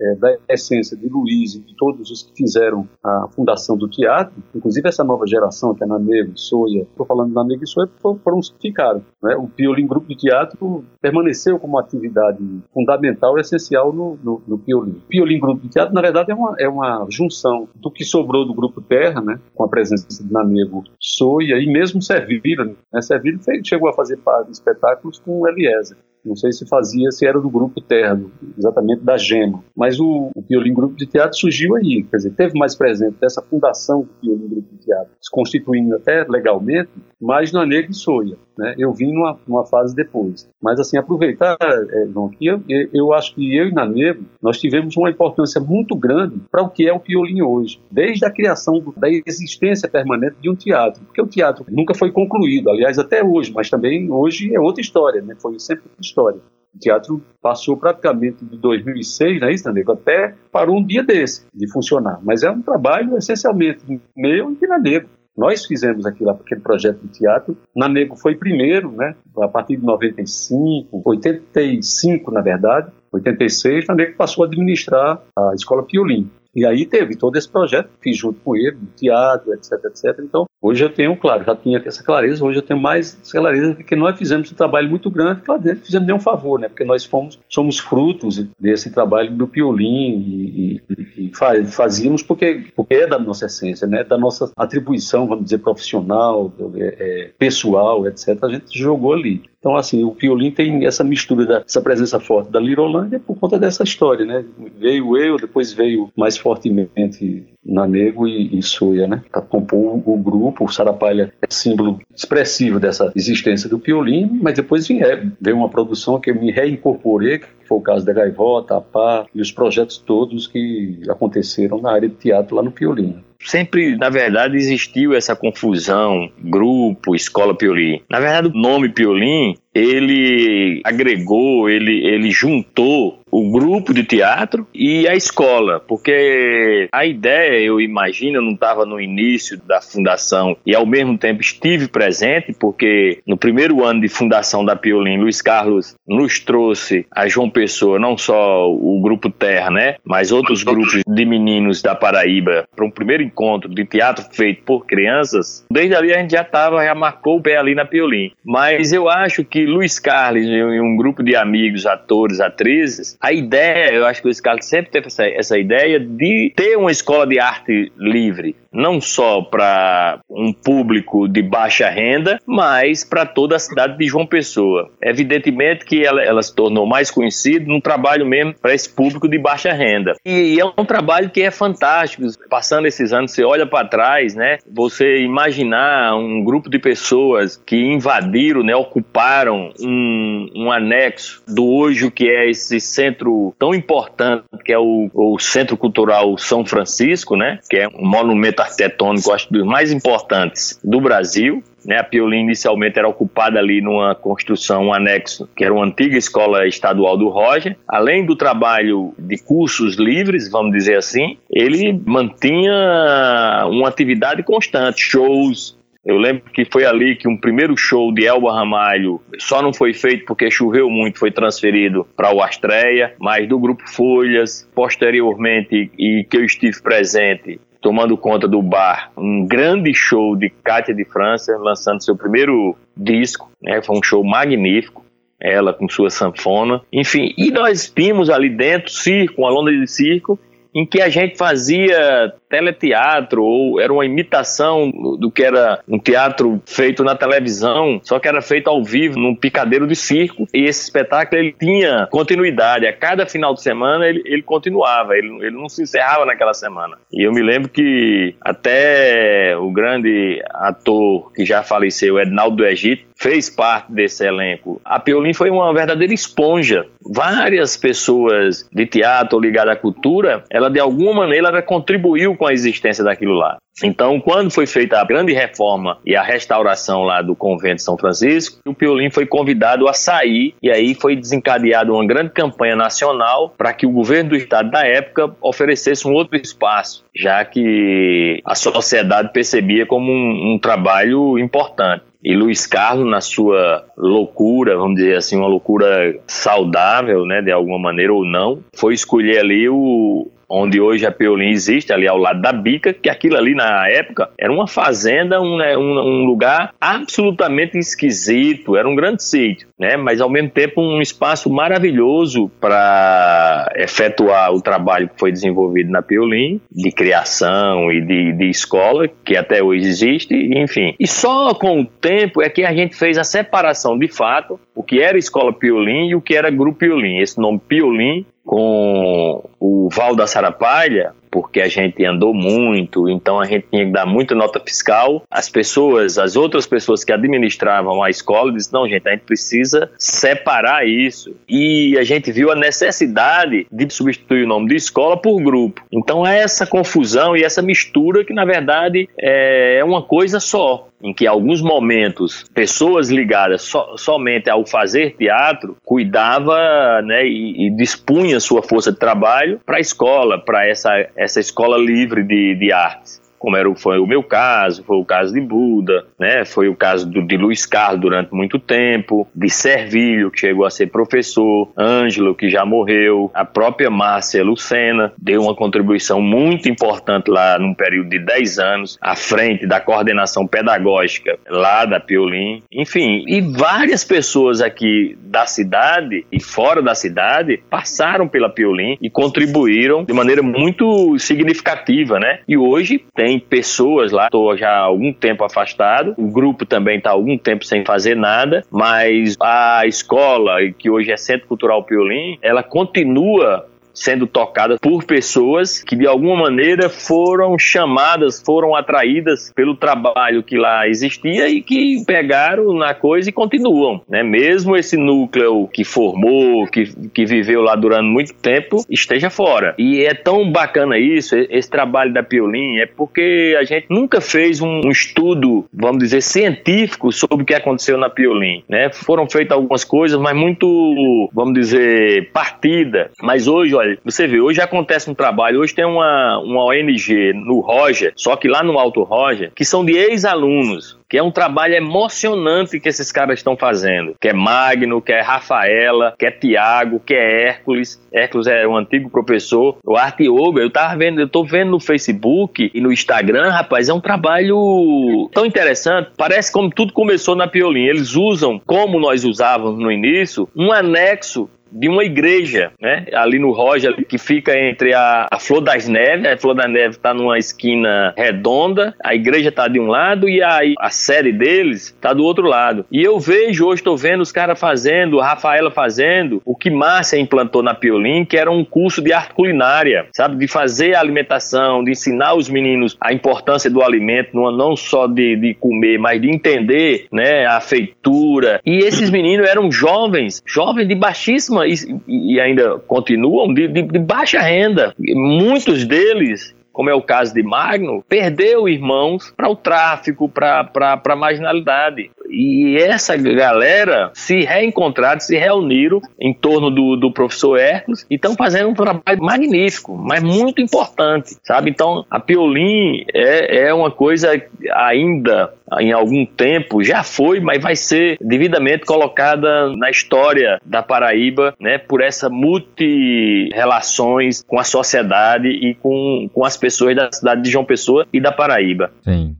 [0.01, 4.33] é, da essência de Luiz e de todos os que fizeram a fundação do teatro,
[4.55, 8.49] inclusive essa nova geração, que é Nanego, Soia, estou falando Nanego e Soia, foram os
[8.49, 9.03] que ficaram.
[9.21, 9.35] Né?
[9.35, 12.43] O Piolim Grupo de Teatro permaneceu como atividade
[12.73, 14.93] fundamental e essencial no, no, no Piolim.
[14.93, 18.46] O Piolim Grupo de Teatro, na verdade, é uma, é uma junção do que sobrou
[18.47, 22.75] do Grupo Terra, né, com a presença de Nanego Soia e mesmo Servilho.
[22.91, 25.97] Né, Servilho chegou a fazer espetáculos com o Eliezer.
[26.27, 28.19] Não sei se fazia, se era do grupo Terra,
[28.57, 29.63] exatamente da Gema.
[29.75, 33.41] Mas o, o Piolim Grupo de Teatro surgiu aí, quer dizer, teve mais presente dessa
[33.41, 36.89] fundação do Piolim Grupo de Teatro, se constituindo até legalmente,
[37.21, 38.35] mas na Negra e Soia.
[38.57, 38.75] Né?
[38.77, 40.49] Eu vim numa, numa, fase depois.
[40.61, 42.61] Mas, assim, aproveitar, é, João, que eu,
[42.93, 46.87] eu acho que eu e Nanego, nós tivemos uma importância muito grande para o que
[46.87, 51.21] é o Piolim hoje, desde a criação do, da existência permanente de um teatro, porque
[51.21, 55.35] o teatro nunca foi concluído, aliás, até hoje, mas também hoje é outra história, né?
[55.39, 56.39] foi sempre outra história.
[56.77, 59.93] O teatro passou praticamente de 2006, não é isso, Nanego?
[59.93, 62.19] Até parou um dia desse de funcionar.
[62.23, 63.83] Mas é um trabalho essencialmente
[64.15, 65.09] meu e de Nanego.
[65.37, 67.55] Nós fizemos aquilo, aquele projeto de teatro.
[67.75, 69.15] Nanego foi primeiro, né?
[69.39, 76.29] A partir de 95, 85, na verdade, 86, Nanego passou a administrar a Escola Piolim.
[76.57, 80.19] E aí teve todo esse projeto, fiz junto com ele, teatro, etc, etc.
[80.23, 83.95] Então, hoje eu tenho, claro, já tinha essa clareza, hoje eu tenho mais clareza porque
[83.95, 86.67] nós fizemos um trabalho muito grande, claro, não fizemos nenhum favor, né?
[86.67, 90.81] Porque nós fomos, somos frutos desse trabalho do Piolim e,
[91.15, 94.03] e, e fazíamos porque, porque é da nossa essência, né?
[94.03, 98.29] Da nossa atribuição, vamos dizer, profissional, é, é, pessoal, etc.
[98.43, 99.43] A gente jogou ali.
[99.59, 103.83] Então, assim, o Piolim tem essa mistura, dessa presença forte da Lirolândia por conta dessa
[103.83, 104.45] história, né?
[104.77, 109.21] Veio eu, depois veio mais fortemente Nanego e, e Soia, né?
[109.49, 115.33] Compor o, grupo, o Sarapalha é símbolo expressivo dessa existência do Piolim, mas depois veio,
[115.41, 119.25] veio uma produção que eu me reincorporei, que foi o caso da Gaivota, a Pá
[119.35, 124.09] e os projetos todos que aconteceram na área de teatro lá no Piolim sempre, na
[124.09, 128.01] verdade, existiu essa confusão, grupo, escola Piolim.
[128.09, 135.07] Na verdade, o nome Piolim, ele agregou, ele, ele juntou o grupo de teatro e
[135.07, 140.75] a escola, porque a ideia, eu imagino, eu não estava no início da fundação e
[140.75, 145.95] ao mesmo tempo estive presente, porque no primeiro ano de fundação da Piolim, Luiz Carlos
[146.07, 151.25] nos trouxe a João Pessoa, não só o grupo Terra, né, mas outros grupos de
[151.25, 155.65] meninos da Paraíba, para um primeiro encontro de teatro feito por crianças.
[155.71, 158.31] Desde ali a gente já estava, já marcou o pé ali na Piolim.
[158.43, 163.93] Mas eu acho que Luiz Carlos e um grupo de amigos, atores, atrizes, a ideia,
[163.93, 167.39] eu acho que o Carlos sempre teve essa, essa ideia de ter uma escola de
[167.39, 173.97] arte livre, não só para um público de baixa renda, mas para toda a cidade
[173.97, 174.91] de João Pessoa.
[175.01, 179.39] Evidentemente que ela, ela se tornou mais conhecida no trabalho mesmo para esse público de
[179.39, 180.13] baixa renda.
[180.23, 182.23] E, e é um trabalho que é fantástico.
[182.49, 184.59] Passando esses anos, você olha para trás, né?
[184.71, 192.11] Você imaginar um grupo de pessoas que invadiram, né, ocuparam um, um anexo do hoje
[192.11, 197.59] que é esse centro tão importante que é o, o Centro Cultural São Francisco, né?
[197.69, 201.63] Que é um monumento arquitetônico, acho dos mais importantes do Brasil.
[201.85, 206.17] Né, a Piolim inicialmente era ocupada ali numa construção, um anexo, que era uma antiga
[206.17, 207.77] escola estadual do Roger.
[207.87, 215.77] Além do trabalho de cursos livres, vamos dizer assim, ele mantinha uma atividade constante, shows,
[216.07, 219.93] eu lembro que foi ali que um primeiro show de Elba Ramalho só não foi
[219.93, 226.25] feito porque choveu muito, foi transferido para o Astreia, mas do grupo Folhas, posteriormente, e
[226.29, 231.55] que eu estive presente, tomando conta do bar, um grande show de Cátia de França,
[231.57, 233.81] lançando seu primeiro disco, né?
[233.81, 235.05] Foi um show magnífico.
[235.39, 240.37] ela com sua sanfona, enfim, e nós vimos ali dentro circo, uma lona de circo,
[240.77, 246.61] em que a gente fazia teleteatro ou era uma imitação do que era um teatro
[246.67, 250.47] feito na televisão, só que era feito ao vivo num picadeiro de circo.
[250.53, 255.29] E esse espetáculo ele tinha continuidade, a cada final de semana ele, ele continuava, ele,
[255.41, 256.99] ele não se encerrava naquela semana.
[257.11, 263.06] E eu me lembro que até o grande ator que já faleceu, Ednaldo do Egito,
[263.19, 264.79] fez parte desse elenco.
[264.85, 266.85] A Piolim foi uma verdadeira esponja.
[267.01, 272.53] Várias pessoas de teatro ligadas à cultura, ela de alguma maneira ela contribuiu com a
[272.53, 273.57] existência daquilo lá.
[273.83, 278.59] Então, quando foi feita a grande reforma e a restauração lá do convento São Francisco,
[278.65, 283.73] o Piolim foi convidado a sair e aí foi desencadeada uma grande campanha nacional para
[283.73, 289.31] que o governo do estado da época oferecesse um outro espaço, já que a sociedade
[289.31, 292.03] percebia como um, um trabalho importante.
[292.23, 297.79] E Luiz Carlos, na sua loucura, vamos dizer assim, uma loucura saudável, né, de alguma
[297.79, 302.41] maneira ou não, foi escolher ali o, onde hoje a Peolim existe, ali ao lado
[302.41, 306.73] da Bica, que aquilo ali na época era uma fazenda, um, né, um, um lugar
[306.79, 309.95] absolutamente esquisito, era um grande sítio, né?
[309.97, 316.01] mas ao mesmo tempo um espaço maravilhoso para efetuar o trabalho que foi desenvolvido na
[316.01, 320.95] Peolim, de criação e de, de escola, que até hoje existe, enfim.
[320.99, 324.83] E só com o tempo é que a gente fez a separação de fato, o
[324.83, 327.17] que era escola Piolim e o que era grupo Piolim.
[327.17, 333.45] Esse nome Piolim com o Val da Sarapalha, porque a gente andou muito, então a
[333.45, 335.23] gente tinha que dar muita nota fiscal.
[335.29, 339.89] As pessoas, as outras pessoas que administravam a escola, disseram: não, gente, a gente precisa
[339.97, 341.35] separar isso.
[341.47, 345.83] E a gente viu a necessidade de substituir o nome de escola por grupo.
[345.91, 351.13] Então é essa confusão e essa mistura que, na verdade, é uma coisa só em
[351.13, 358.39] que, alguns momentos, pessoas ligadas so, somente ao fazer teatro cuidava né, e, e dispunha
[358.39, 363.26] sua força de trabalho para a escola, para essa, essa escola livre de, de artes
[363.37, 366.45] como era, foi o meu caso, foi o caso de Buda, né?
[366.45, 370.69] foi o caso do, de Luiz Carlos durante muito tempo, de Servilho, que chegou a
[370.69, 377.29] ser professor, Ângelo, que já morreu, a própria Márcia Lucena deu uma contribuição muito importante
[377.29, 383.23] lá num período de 10 anos, à frente da coordenação pedagógica lá da Piolim, enfim,
[383.27, 390.03] e várias pessoas aqui da cidade e fora da cidade passaram pela Piolim e contribuíram
[390.03, 392.39] de maneira muito significativa, né?
[392.47, 396.97] E hoje tem tem pessoas lá, estou já há algum tempo afastado, o grupo também
[396.97, 401.83] está há algum tempo sem fazer nada, mas a escola, que hoje é Centro Cultural
[401.83, 409.51] Piolim, ela continua sendo tocada por pessoas que de alguma maneira foram chamadas, foram atraídas
[409.55, 414.21] pelo trabalho que lá existia e que pegaram na coisa e continuam, né?
[414.21, 419.73] Mesmo esse núcleo que formou, que, que viveu lá durante muito tempo, esteja fora.
[419.77, 424.61] E é tão bacana isso, esse trabalho da Piolim, é porque a gente nunca fez
[424.61, 428.91] um, um estudo, vamos dizer, científico sobre o que aconteceu na Piolim, né?
[428.91, 433.09] Foram feitas algumas coisas, mas muito, vamos dizer, partida.
[433.21, 437.59] Mas hoje, olha, você vê, hoje acontece um trabalho, hoje tem uma, uma ONG no
[437.59, 441.75] Roger, só que lá no Alto Roger, que são de ex-alunos que é um trabalho
[441.75, 444.15] emocionante que esses caras estão fazendo.
[444.19, 448.01] Que é Magno, que é Rafaela, que é Tiago, que é Hércules.
[448.11, 449.77] Hércules é um antigo professor.
[449.85, 453.93] O Arte eu tava vendo, eu tô vendo no Facebook e no Instagram, rapaz, é
[453.93, 456.11] um trabalho tão interessante.
[456.17, 457.85] Parece como tudo começou na Piolim.
[457.85, 463.05] Eles usam, como nós usávamos no início, um anexo de uma igreja, né?
[463.13, 466.25] Ali no Roja, que fica entre a, a Flor das Neves.
[466.25, 470.41] A Flor das Neves está numa esquina redonda, a igreja está de um lado e
[470.41, 472.85] a, a série deles está do outro lado.
[472.91, 477.19] E eu vejo hoje, estou vendo os caras fazendo, a Rafaela fazendo, o que Márcia
[477.19, 480.37] implantou na Piolim, que era um curso de arte culinária, sabe?
[480.37, 485.07] De fazer a alimentação, de ensinar os meninos a importância do alimento, não, não só
[485.07, 487.45] de, de comer, mas de entender, né?
[487.45, 488.61] A feitura.
[488.65, 491.73] E esses meninos eram jovens, jovens de baixíssima e,
[492.07, 494.93] e ainda continuam de, de, de baixa renda.
[494.99, 501.15] Muitos deles como é o caso de Magno, perdeu irmãos para o tráfico, para a
[501.15, 502.11] marginalidade.
[502.29, 508.35] E essa galera se reencontraram, se reuniram em torno do, do professor Hércules e estão
[508.35, 511.71] fazendo um trabalho magnífico, mas muito importante, sabe?
[511.71, 514.39] Então, a Piolim é, é uma coisa
[514.71, 521.53] ainda em algum tempo, já foi, mas vai ser devidamente colocada na história da Paraíba,
[521.59, 527.49] né, por essa multi-relações com a sociedade e com, com as pessoas da cidade de
[527.49, 528.91] João Pessoa e da Paraíba.
[529.03, 529.35] Sim.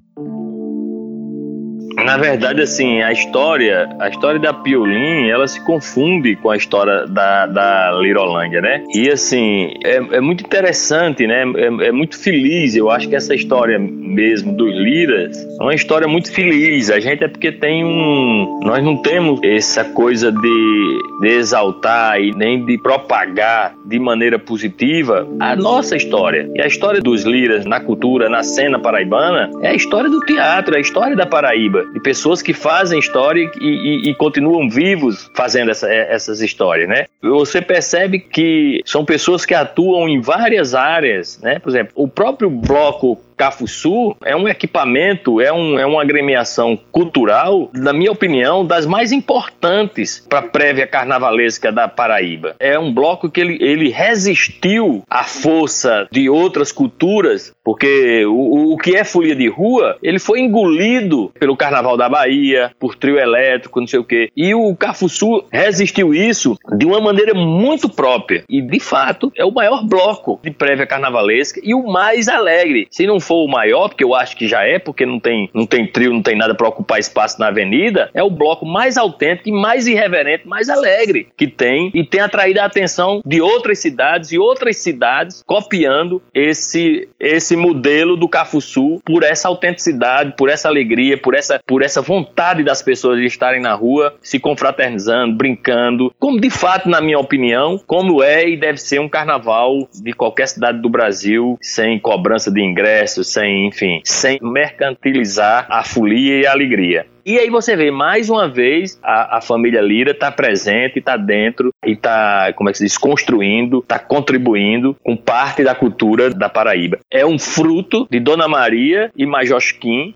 [2.04, 7.06] Na verdade, assim, a história, a história da Piolim, ela se confunde com a história
[7.08, 8.84] da, da Lirolândia, né?
[8.94, 11.44] E, assim, é, é muito interessante, né?
[11.56, 12.76] É, é, muito feliz.
[12.76, 16.90] Eu acho que essa história mesmo dos Liras é uma história muito feliz.
[16.90, 18.60] A gente é porque tem um...
[18.64, 25.28] Nós não temos essa coisa de, de exaltar e nem de propagar de maneira positiva
[25.40, 26.50] a nossa história.
[26.56, 30.76] E a história dos Liras na cultura, na cena paraibana, é a história do teatro,
[30.76, 31.87] é a história da Paraíba.
[31.94, 37.06] De pessoas que fazem história e, e, e continuam vivos fazendo essa, essas histórias, né?
[37.22, 41.60] Você percebe que são pessoas que atuam em várias áreas, né?
[41.60, 47.70] Por exemplo, o próprio bloco Cafuçu é um equipamento, é, um, é uma agremiação cultural,
[47.74, 52.56] na minha opinião, das mais importantes para a prévia carnavalesca da Paraíba.
[52.60, 58.78] É um bloco que ele, ele resistiu à força de outras culturas, porque o, o
[58.78, 63.80] que é folia de rua, ele foi engolido pelo Carnaval da Bahia, por trio elétrico,
[63.80, 64.32] não sei o quê.
[64.36, 68.44] E o Cafuçu resistiu isso de uma maneira muito própria.
[68.50, 72.88] E, de fato, é o maior bloco de prévia carnavalesca e o mais alegre.
[72.90, 75.66] Se não for o maior, porque eu acho que já é, porque não tem, não
[75.66, 79.50] tem trio, não tem nada para ocupar espaço na avenida, é o bloco mais autêntico
[79.50, 84.32] e mais irreverente, mais alegre que tem e tem atraído a atenção de outras cidades
[84.32, 91.18] e outras cidades copiando esse esse modelo do Cafuçu por essa autenticidade, por essa alegria,
[91.18, 96.40] por essa por essa vontade das pessoas de estarem na rua, se confraternizando, brincando, como
[96.40, 100.82] de fato, na minha opinião, como é e deve ser um carnaval de qualquer cidade
[100.82, 107.06] do Brasil, sem cobrança de ingresso sem, enfim, sem mercantilizar a folia e a alegria.
[107.28, 111.74] E aí você vê, mais uma vez, a, a família Lira está presente, está dentro
[111.86, 116.48] e está, como é que se diz, construindo, está contribuindo com parte da cultura da
[116.48, 117.00] Paraíba.
[117.12, 119.60] É um fruto de Dona Maria e Major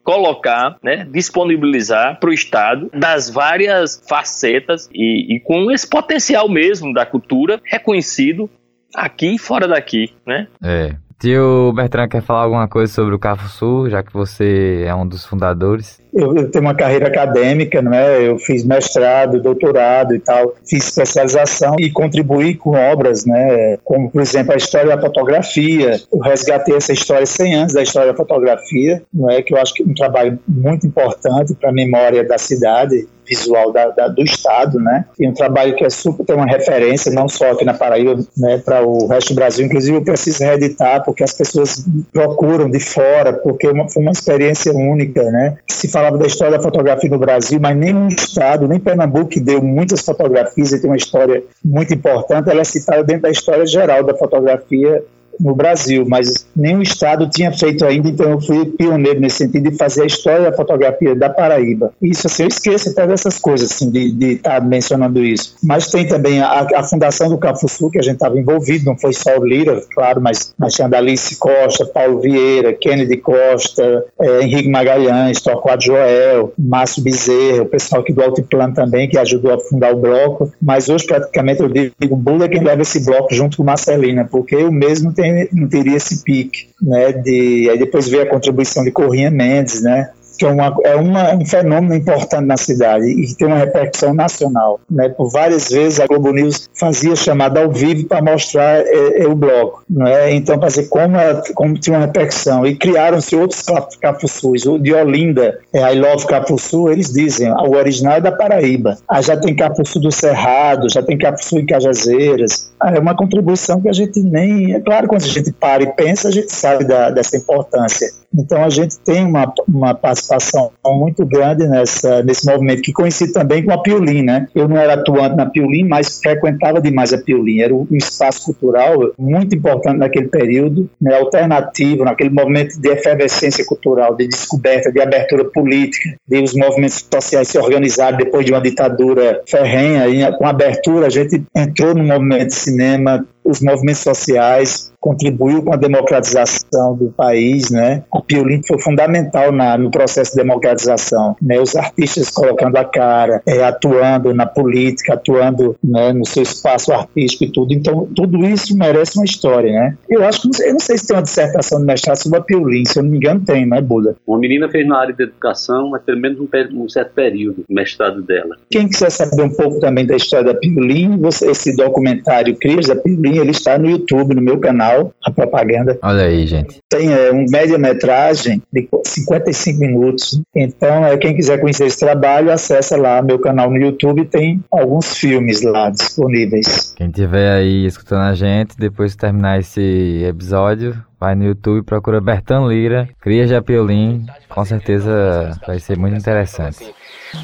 [0.03, 6.93] colocar, né, disponibilizar para o Estado das várias facetas e, e com esse potencial mesmo
[6.93, 8.49] da cultura reconhecido
[8.95, 10.47] aqui e fora daqui, né?
[10.63, 15.07] É, Tio Bertrand quer falar alguma coisa sobre o Cafuçu, já que você é um
[15.07, 16.01] dos fundadores?
[16.11, 18.27] Eu, eu, tenho uma carreira acadêmica, né?
[18.27, 23.77] Eu fiz mestrado, doutorado e tal, fiz especialização e contribuí com obras, né?
[23.83, 26.01] Como, por exemplo, a história da fotografia.
[26.11, 29.43] Eu resgatei essa história 100 anos da história da fotografia, não é?
[29.43, 33.71] Que eu acho que é um trabalho muito importante para a memória da cidade visual
[33.71, 35.05] da, da, do Estado, né?
[35.17, 38.57] E um trabalho que é super, tem uma referência, não só aqui na Paraíba, né,
[38.57, 39.65] para o resto do Brasil.
[39.65, 44.73] Inclusive, eu preciso reeditar, porque as pessoas procuram de fora, porque uma, foi uma experiência
[44.73, 45.57] única, né?
[45.69, 49.61] Se falava da história da fotografia no Brasil, mas no Estado, nem Pernambuco, que deu
[49.61, 54.03] muitas fotografias e tem uma história muito importante, ela é citada dentro da história geral
[54.03, 55.03] da fotografia
[55.39, 59.77] no Brasil, mas nenhum estado tinha feito ainda, então eu fui pioneiro nesse sentido de
[59.77, 61.91] fazer a história da fotografia da Paraíba.
[62.01, 65.55] Isso, assim, eu esqueço até dessas coisas, assim, de estar tá mencionando isso.
[65.63, 69.13] Mas tem também a, a fundação do Cafuçu, que a gente estava envolvido, não foi
[69.13, 74.69] só o Lira, claro, mas, mas tinha Dalice Costa, Paulo Vieira, Kennedy Costa, é, Henrique
[74.69, 79.93] Magalhães, Torquato Joel, Márcio Bezerra, o pessoal aqui do Altiplano também, que ajudou a fundar
[79.93, 83.63] o bloco, mas hoje praticamente eu digo, Bula é quem leva esse bloco junto com
[83.63, 87.11] Marcelina, porque eu mesmo tenho não teria esse pique, né?
[87.11, 90.11] De, aí depois veio a contribuição de Corrinha Mendes, né?
[90.41, 94.11] Que é, uma, é uma, um fenômeno importante na cidade e que tem uma repercussão
[94.11, 94.79] nacional.
[94.89, 95.07] Né?
[95.09, 99.35] Por várias vezes a Globo News fazia chamada ao vivo para mostrar é, é, o
[99.35, 99.83] bloco.
[99.87, 100.33] Né?
[100.33, 102.65] Então, para dizer como, ela, como tinha uma repercussão.
[102.65, 103.63] E criaram-se outros
[104.01, 104.65] Cafuçus.
[104.65, 108.97] O de Olinda, é, I Love Cafuçu, eles dizem, o original é da Paraíba.
[109.07, 112.71] Ah, já tem Cafuçu do Cerrado, já tem Cafuçu em Cajazeiras.
[112.79, 114.73] Ah, é uma contribuição que a gente nem...
[114.73, 118.09] É claro, quando a gente para e pensa, a gente sabe da, dessa importância.
[118.37, 123.63] Então, a gente tem uma, uma participação muito grande nessa, nesse movimento, que coincide também
[123.63, 124.47] com a Piolim, né?
[124.55, 127.59] Eu não era atuante na Piolim, mas frequentava demais a Piolim.
[127.59, 131.15] Era um espaço cultural muito importante naquele período, né?
[131.15, 137.49] alternativo, naquele momento de efervescência cultural, de descoberta, de abertura política, de os movimentos sociais
[137.49, 140.07] se organizarem depois de uma ditadura ferrenha.
[140.07, 145.63] E com a abertura, a gente entrou no movimento de cinema, os movimentos sociais, contribuiu
[145.63, 148.03] com a democratização do país, né?
[148.13, 151.59] A Piolim foi fundamental na, no processo de democratização, né?
[151.59, 157.43] Os artistas colocando a cara, é, atuando na política, atuando né, no seu espaço artístico
[157.43, 157.73] e tudo.
[157.73, 159.97] Então, tudo isso merece uma história, né?
[160.09, 162.85] Eu acho que, eu não sei se tem uma dissertação de mestrado sobre a Piolim,
[162.85, 164.15] se eu não me engano tem, né, Buda?
[164.25, 167.73] Uma menina fez na área de educação, mas pelo menos um, um certo período, o
[167.73, 168.55] mestrado dela.
[168.69, 173.37] Quem quiser saber um pouco também da história da Piolim, esse documentário Crias da Piolim,
[173.37, 175.97] ele está no YouTube, no meu canal, a propaganda.
[176.01, 176.60] Olha aí, gente.
[176.61, 176.79] Gente?
[176.89, 180.41] Tem é, um média-metragem de 55 minutos.
[180.55, 185.17] Então, é, quem quiser conhecer esse trabalho, acessa lá meu canal no YouTube, tem alguns
[185.17, 186.93] filmes lá disponíveis.
[186.95, 192.19] Quem tiver aí escutando a gente, depois de terminar esse episódio, vai no YouTube, procura
[192.19, 196.93] Bertan Lira, cria Japiolim, com certeza vai ser muito interessante.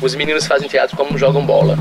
[0.01, 1.78] Os meninos fazem teatro como jogam bola.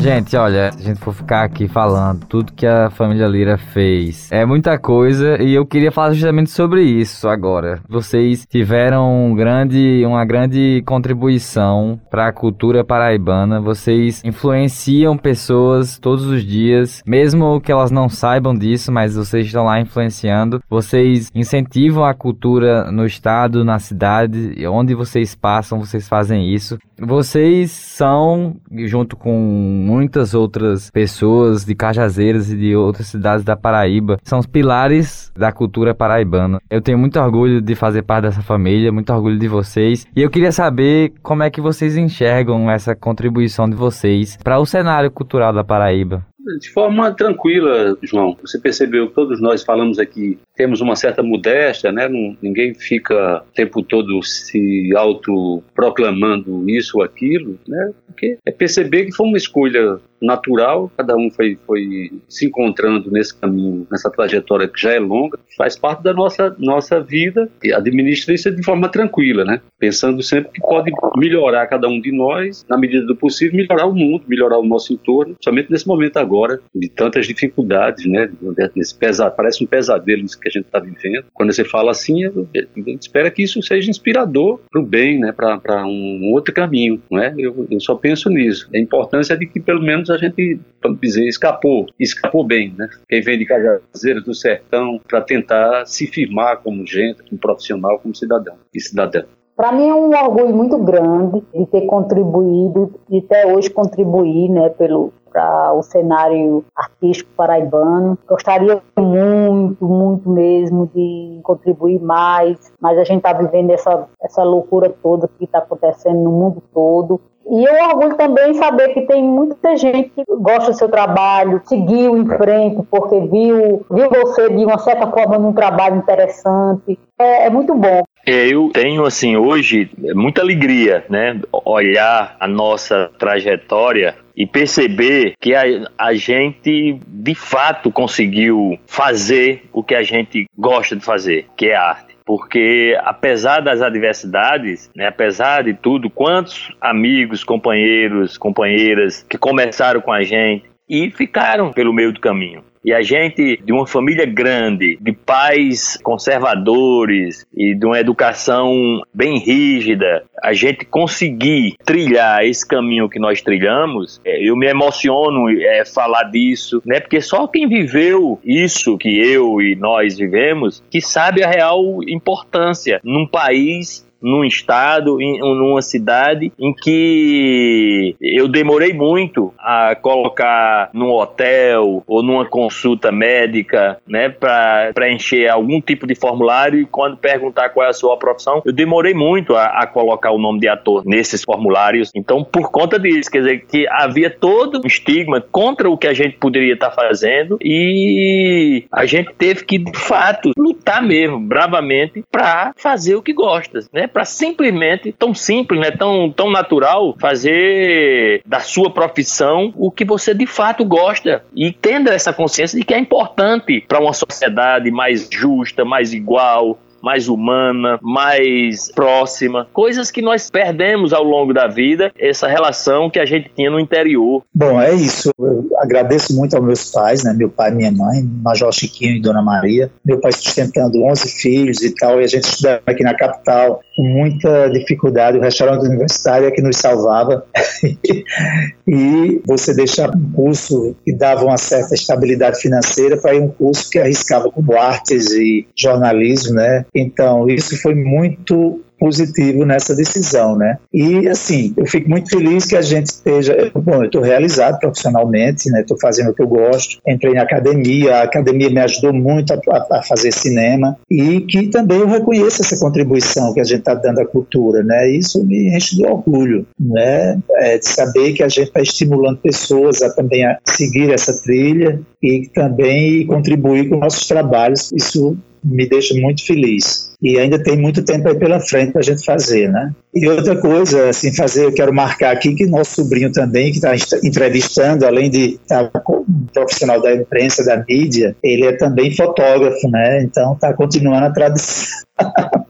[0.00, 4.46] Gente, olha, a gente for ficar aqui falando tudo que a família Lira fez, é
[4.46, 7.80] muita coisa e eu queria falar justamente sobre isso agora.
[7.88, 13.60] Vocês tiveram um grande, uma grande contribuição para a cultura paraibana.
[13.60, 19.64] Vocês influenciam pessoas todos os dias, mesmo que elas não saibam disso, mas vocês estão
[19.64, 20.62] lá influenciando.
[20.70, 26.78] Vocês incentivam a cultura no estado, na cidade, onde vocês passam, vocês fazem isso.
[27.00, 34.18] Vocês são, junto com muitas outras pessoas de Cajazeiras e de outras cidades da Paraíba.
[34.22, 36.60] São os pilares da cultura paraibana.
[36.68, 40.06] Eu tenho muito orgulho de fazer parte dessa família, muito orgulho de vocês.
[40.14, 44.66] E eu queria saber como é que vocês enxergam essa contribuição de vocês para o
[44.66, 46.27] cenário cultural da Paraíba
[46.60, 48.36] de forma tranquila, João.
[48.40, 52.08] Você percebeu, todos nós falamos aqui, temos uma certa modéstia, né?
[52.42, 57.92] Ninguém fica o tempo todo se autoproclamando isso ou aquilo, né?
[58.06, 63.38] Porque é perceber que foi uma escolha natural, cada um foi, foi se encontrando nesse
[63.38, 68.34] caminho, nessa trajetória que já é longa, faz parte da nossa, nossa vida e administra
[68.34, 69.60] isso de forma tranquila, né?
[69.78, 73.94] Pensando sempre que pode melhorar cada um de nós, na medida do possível, melhorar o
[73.94, 76.37] mundo, melhorar o nosso entorno, somente nesse momento agora,
[76.74, 78.30] de tantas dificuldades, né?
[78.74, 81.24] Nesse pesado, parece um pesadelo isso que a gente está vivendo.
[81.32, 82.30] Quando você fala assim, a
[82.76, 85.32] gente espera que isso seja inspirador para o bem, né?
[85.32, 87.34] Para um outro caminho, não é?
[87.36, 88.68] Eu, eu só penso nisso.
[88.74, 92.88] A importância de que pelo menos a gente, vamos dizer, escapou, escapou bem, né?
[93.08, 98.14] Quem vem de Cajazeiras do Sertão para tentar se firmar como gente, como profissional, como
[98.14, 99.24] cidadão e cidadã.
[99.58, 104.68] Para mim é um orgulho muito grande de ter contribuído e até hoje contribuir, né,
[104.68, 108.18] pelo para o cenário artístico paraibano.
[108.28, 114.92] Gostaria muito, muito mesmo de contribuir mais, mas a gente está vivendo essa, essa loucura
[115.00, 117.20] toda que está acontecendo no mundo todo.
[117.50, 122.18] E eu orgulho também saber que tem muita gente que gosta do seu trabalho, seguiu
[122.18, 126.98] em frente porque viu, viu você de uma certa forma num trabalho interessante.
[127.18, 128.02] É, é muito bom.
[128.26, 131.40] É, eu tenho, assim, hoje muita alegria, né?
[131.64, 135.64] Olhar a nossa trajetória e perceber que a,
[135.98, 141.74] a gente de fato conseguiu fazer o que a gente gosta de fazer, que é
[141.74, 150.02] arte porque apesar das adversidades, né, apesar de tudo, quantos amigos, companheiros, companheiras que começaram
[150.02, 152.62] com a gente e ficaram pelo meio do caminho.
[152.84, 159.38] E a gente, de uma família grande, de pais conservadores e de uma educação bem
[159.38, 165.84] rígida, a gente conseguir trilhar esse caminho que nós trilhamos, é, eu me emociono é,
[165.84, 167.00] falar disso, né?
[167.00, 173.00] Porque só quem viveu isso que eu e nós vivemos, que sabe a real importância
[173.04, 181.10] num país num estado, em numa cidade em que eu demorei muito a colocar num
[181.10, 187.70] hotel ou numa consulta médica, né, para preencher algum tipo de formulário e quando perguntar
[187.70, 191.02] qual é a sua profissão, eu demorei muito a, a colocar o nome de ator
[191.04, 192.10] nesses formulários.
[192.14, 196.14] Então, por conta disso, quer dizer que havia todo um estigma contra o que a
[196.14, 202.72] gente poderia estar fazendo e a gente teve que, de fato, lutar mesmo, bravamente, para
[202.76, 204.07] fazer o que gosta, né?
[204.08, 210.34] Para simplesmente, tão simples, né, tão, tão natural, fazer da sua profissão o que você
[210.34, 211.44] de fato gosta.
[211.54, 216.78] E tendo essa consciência de que é importante para uma sociedade mais justa, mais igual,
[217.02, 223.18] mais humana, mais próxima, coisas que nós perdemos ao longo da vida, essa relação que
[223.18, 224.42] a gente tinha no interior.
[224.54, 225.30] Bom, é isso.
[225.38, 227.32] Eu agradeço muito aos meus pais, né?
[227.32, 229.90] Meu pai e minha mãe, Major Chiquinho e Dona Maria.
[230.04, 234.02] Meu pai sustentando 11 filhos e tal, e a gente estudava aqui na capital com
[234.02, 235.38] muita dificuldade.
[235.38, 237.44] O restaurante universitário é que nos salvava.
[238.86, 243.90] e você deixar um curso que dava uma certa estabilidade financeira para ir um curso
[243.90, 246.84] que arriscava como artes e jornalismo, né?
[246.94, 250.76] Então, isso foi muito positivo nessa decisão, né?
[250.92, 255.70] E assim, eu fico muito feliz que a gente esteja, bom, eu estou realizado profissionalmente,
[255.70, 255.80] né?
[255.80, 259.86] Estou fazendo o que eu gosto, entrei na academia, a academia me ajudou muito a,
[259.92, 264.20] a fazer cinema e que também eu reconheço essa contribuição que a gente está dando
[264.20, 265.10] à cultura, né?
[265.10, 267.38] Isso me enche de orgulho, né?
[267.56, 272.00] É, de saber que a gente está estimulando pessoas a também a seguir essa trilha
[272.22, 274.90] e também contribuir com nossos trabalhos.
[274.92, 277.08] Isso me deixa muito feliz.
[277.20, 279.90] E ainda tem muito tempo aí pela frente para a gente fazer, né?
[280.14, 283.92] E outra coisa, assim, fazer, eu quero marcar aqui que nosso sobrinho também, que está
[284.22, 289.88] entrevistando, além de estar tá um profissional da imprensa, da mídia, ele é também fotógrafo,
[289.90, 290.22] né?
[290.22, 291.98] Então está continuando a tradição.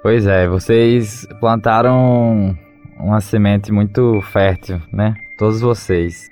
[0.00, 2.56] pois é, vocês plantaram
[3.00, 5.14] uma semente muito fértil, né?
[5.36, 6.30] Todos vocês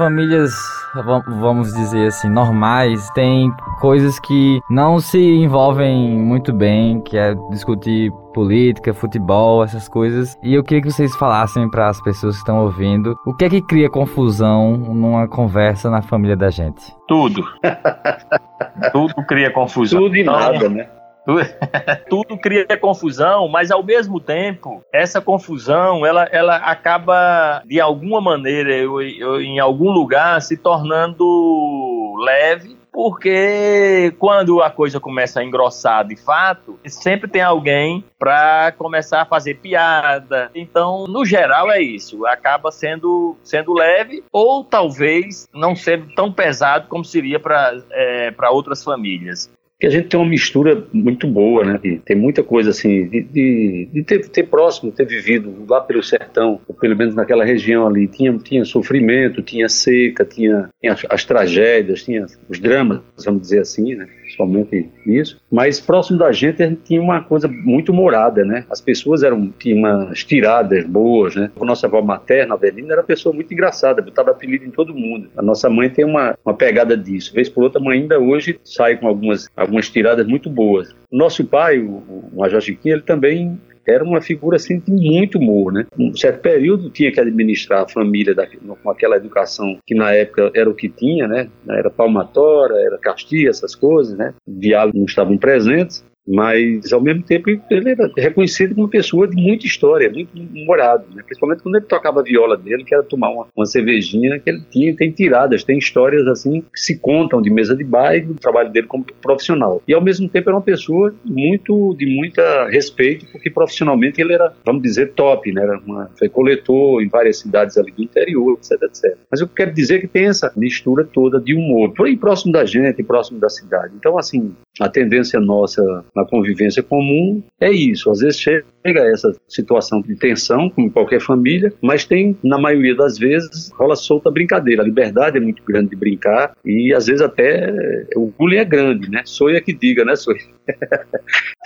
[0.00, 0.54] famílias,
[0.94, 8.10] vamos dizer assim, normais, têm coisas que não se envolvem muito bem, que é discutir
[8.32, 10.38] política, futebol, essas coisas.
[10.42, 13.50] E eu queria que vocês falassem para as pessoas que estão ouvindo, o que é
[13.50, 16.96] que cria confusão numa conversa na família da gente?
[17.06, 17.44] Tudo.
[18.90, 20.00] Tudo cria confusão.
[20.00, 20.88] Tudo e nada, né?
[22.08, 28.74] tudo cria confusão, mas ao mesmo tempo, essa confusão, ela, ela acaba, de alguma maneira,
[28.74, 36.06] eu, eu, em algum lugar, se tornando leve, porque quando a coisa começa a engrossar
[36.06, 40.50] de fato, sempre tem alguém para começar a fazer piada.
[40.54, 46.88] Então, no geral é isso, acaba sendo sendo leve ou talvez não sendo tão pesado
[46.88, 49.50] como seria para é, para outras famílias
[49.80, 51.80] que a gente tem uma mistura muito boa, né?
[52.04, 56.60] tem muita coisa assim, de, de, de ter, ter, próximo, ter vivido lá pelo sertão,
[56.68, 61.24] ou pelo menos naquela região ali, tinha, tinha sofrimento, tinha seca, tinha, tinha as, as,
[61.24, 64.06] tragédias, tinha os dramas, vamos dizer assim, né?
[64.34, 65.40] Somente isso.
[65.50, 68.64] Mas próximo da gente a gente tinha uma coisa muito morada, né?
[68.70, 71.50] As pessoas eram tinham umas tiradas boas, né?
[71.60, 74.94] A nossa avó materna, a Avelina, era uma pessoa muito engraçada, botava apelido em todo
[74.94, 75.28] mundo.
[75.36, 77.34] A nossa mãe tem uma, uma pegada disso.
[77.34, 80.94] Vez por outra, mãe ainda hoje sai com algumas, algumas tiradas muito boas.
[81.10, 83.58] Nosso pai, o, o Major Chiquinho, ele também
[83.90, 85.86] era uma figura assim de muito humor, né?
[85.98, 90.50] Um certo período tinha que administrar a família da, com aquela educação que na época
[90.54, 91.48] era o que tinha, né?
[91.68, 94.34] Era palmatória, era castia, essas coisas, né?
[94.46, 99.36] Diálogos não estavam presentes mas ao mesmo tempo ele era reconhecido como uma pessoa de
[99.36, 101.22] muita história, muito humorado, né?
[101.24, 104.62] principalmente quando ele tocava a viola dele, que era tomar uma, uma, cervejinha, que ele
[104.70, 108.70] tinha, tem tiradas, tem histórias assim que se contam de mesa de baile, do trabalho
[108.70, 109.82] dele como profissional.
[109.86, 114.52] E ao mesmo tempo era uma pessoa muito de muita respeito, porque profissionalmente ele era,
[114.64, 115.62] vamos dizer, top, né?
[115.62, 119.16] Era uma, foi coletor em várias cidades ali do interior, etc, etc.
[119.30, 122.64] Mas eu quero dizer que tem essa mistura toda de humor, por aí próximo da
[122.64, 123.94] gente, próximo da cidade.
[123.96, 128.10] Então, assim, a tendência nossa na convivência comum é isso.
[128.10, 133.18] Às vezes chega essa situação de tensão, como qualquer família, mas tem, na maioria das
[133.18, 134.82] vezes, rola solta brincadeira.
[134.82, 137.72] A liberdade é muito grande de brincar e às vezes até
[138.16, 139.22] o bullying é grande, né?
[139.24, 140.40] Sonha que diga, né, Sonha?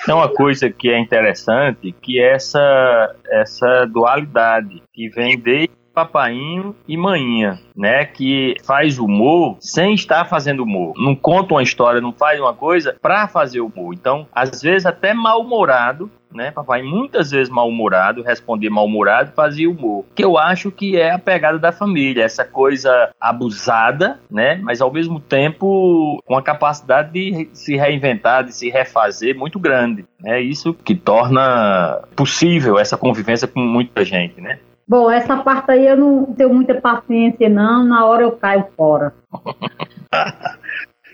[0.07, 6.75] É uma coisa que é interessante, que é essa, essa dualidade que vem desde papainho
[6.87, 8.05] e maninha, né?
[8.05, 10.95] Que faz humor sem estar fazendo humor.
[10.97, 13.95] Não conta uma história, não faz uma coisa para fazer humor.
[13.95, 16.51] Então, às vezes até mal-humorado, né?
[16.51, 20.05] Papai muitas vezes mal-humorado, responder mal-humorado, fazia humor.
[20.15, 24.57] Que eu acho que é a pegada da família, essa coisa abusada, né?
[24.57, 30.05] Mas ao mesmo tempo com a capacidade de se reinventar, de se refazer muito grande.
[30.27, 34.59] É isso que torna possível essa convivência com muita gente, né?
[34.87, 37.85] Bom, essa parte aí eu não tenho muita paciência, não.
[37.85, 39.15] Na hora eu caio fora.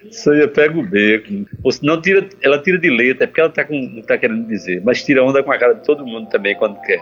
[0.04, 1.46] Isso aí eu pego o beco.
[1.62, 4.46] Ou senão tira, ela tira de letra, é porque ela tá com, não tá querendo
[4.46, 4.82] dizer.
[4.84, 7.00] Mas tira onda com a cara de todo mundo também quando quer.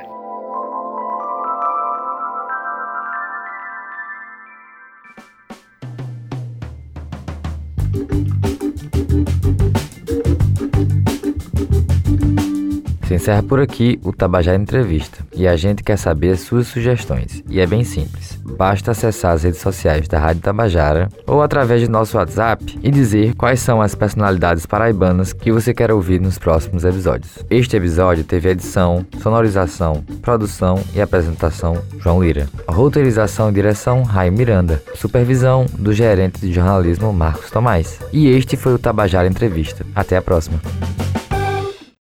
[13.09, 17.43] Se encerra por aqui o Tabajara Entrevista e a gente quer saber as suas sugestões.
[17.49, 18.39] E é bem simples.
[18.45, 23.35] Basta acessar as redes sociais da Rádio Tabajara ou através de nosso WhatsApp e dizer
[23.35, 27.39] quais são as personalidades paraibanas que você quer ouvir nos próximos episódios.
[27.49, 32.47] Este episódio teve edição, sonorização, produção e apresentação João Lira.
[32.69, 34.83] Roteirização e direção Raio Miranda.
[34.95, 38.01] Supervisão do gerente de jornalismo Marcos Tomás.
[38.13, 39.87] E este foi o Tabajara Entrevista.
[39.95, 40.61] Até a próxima.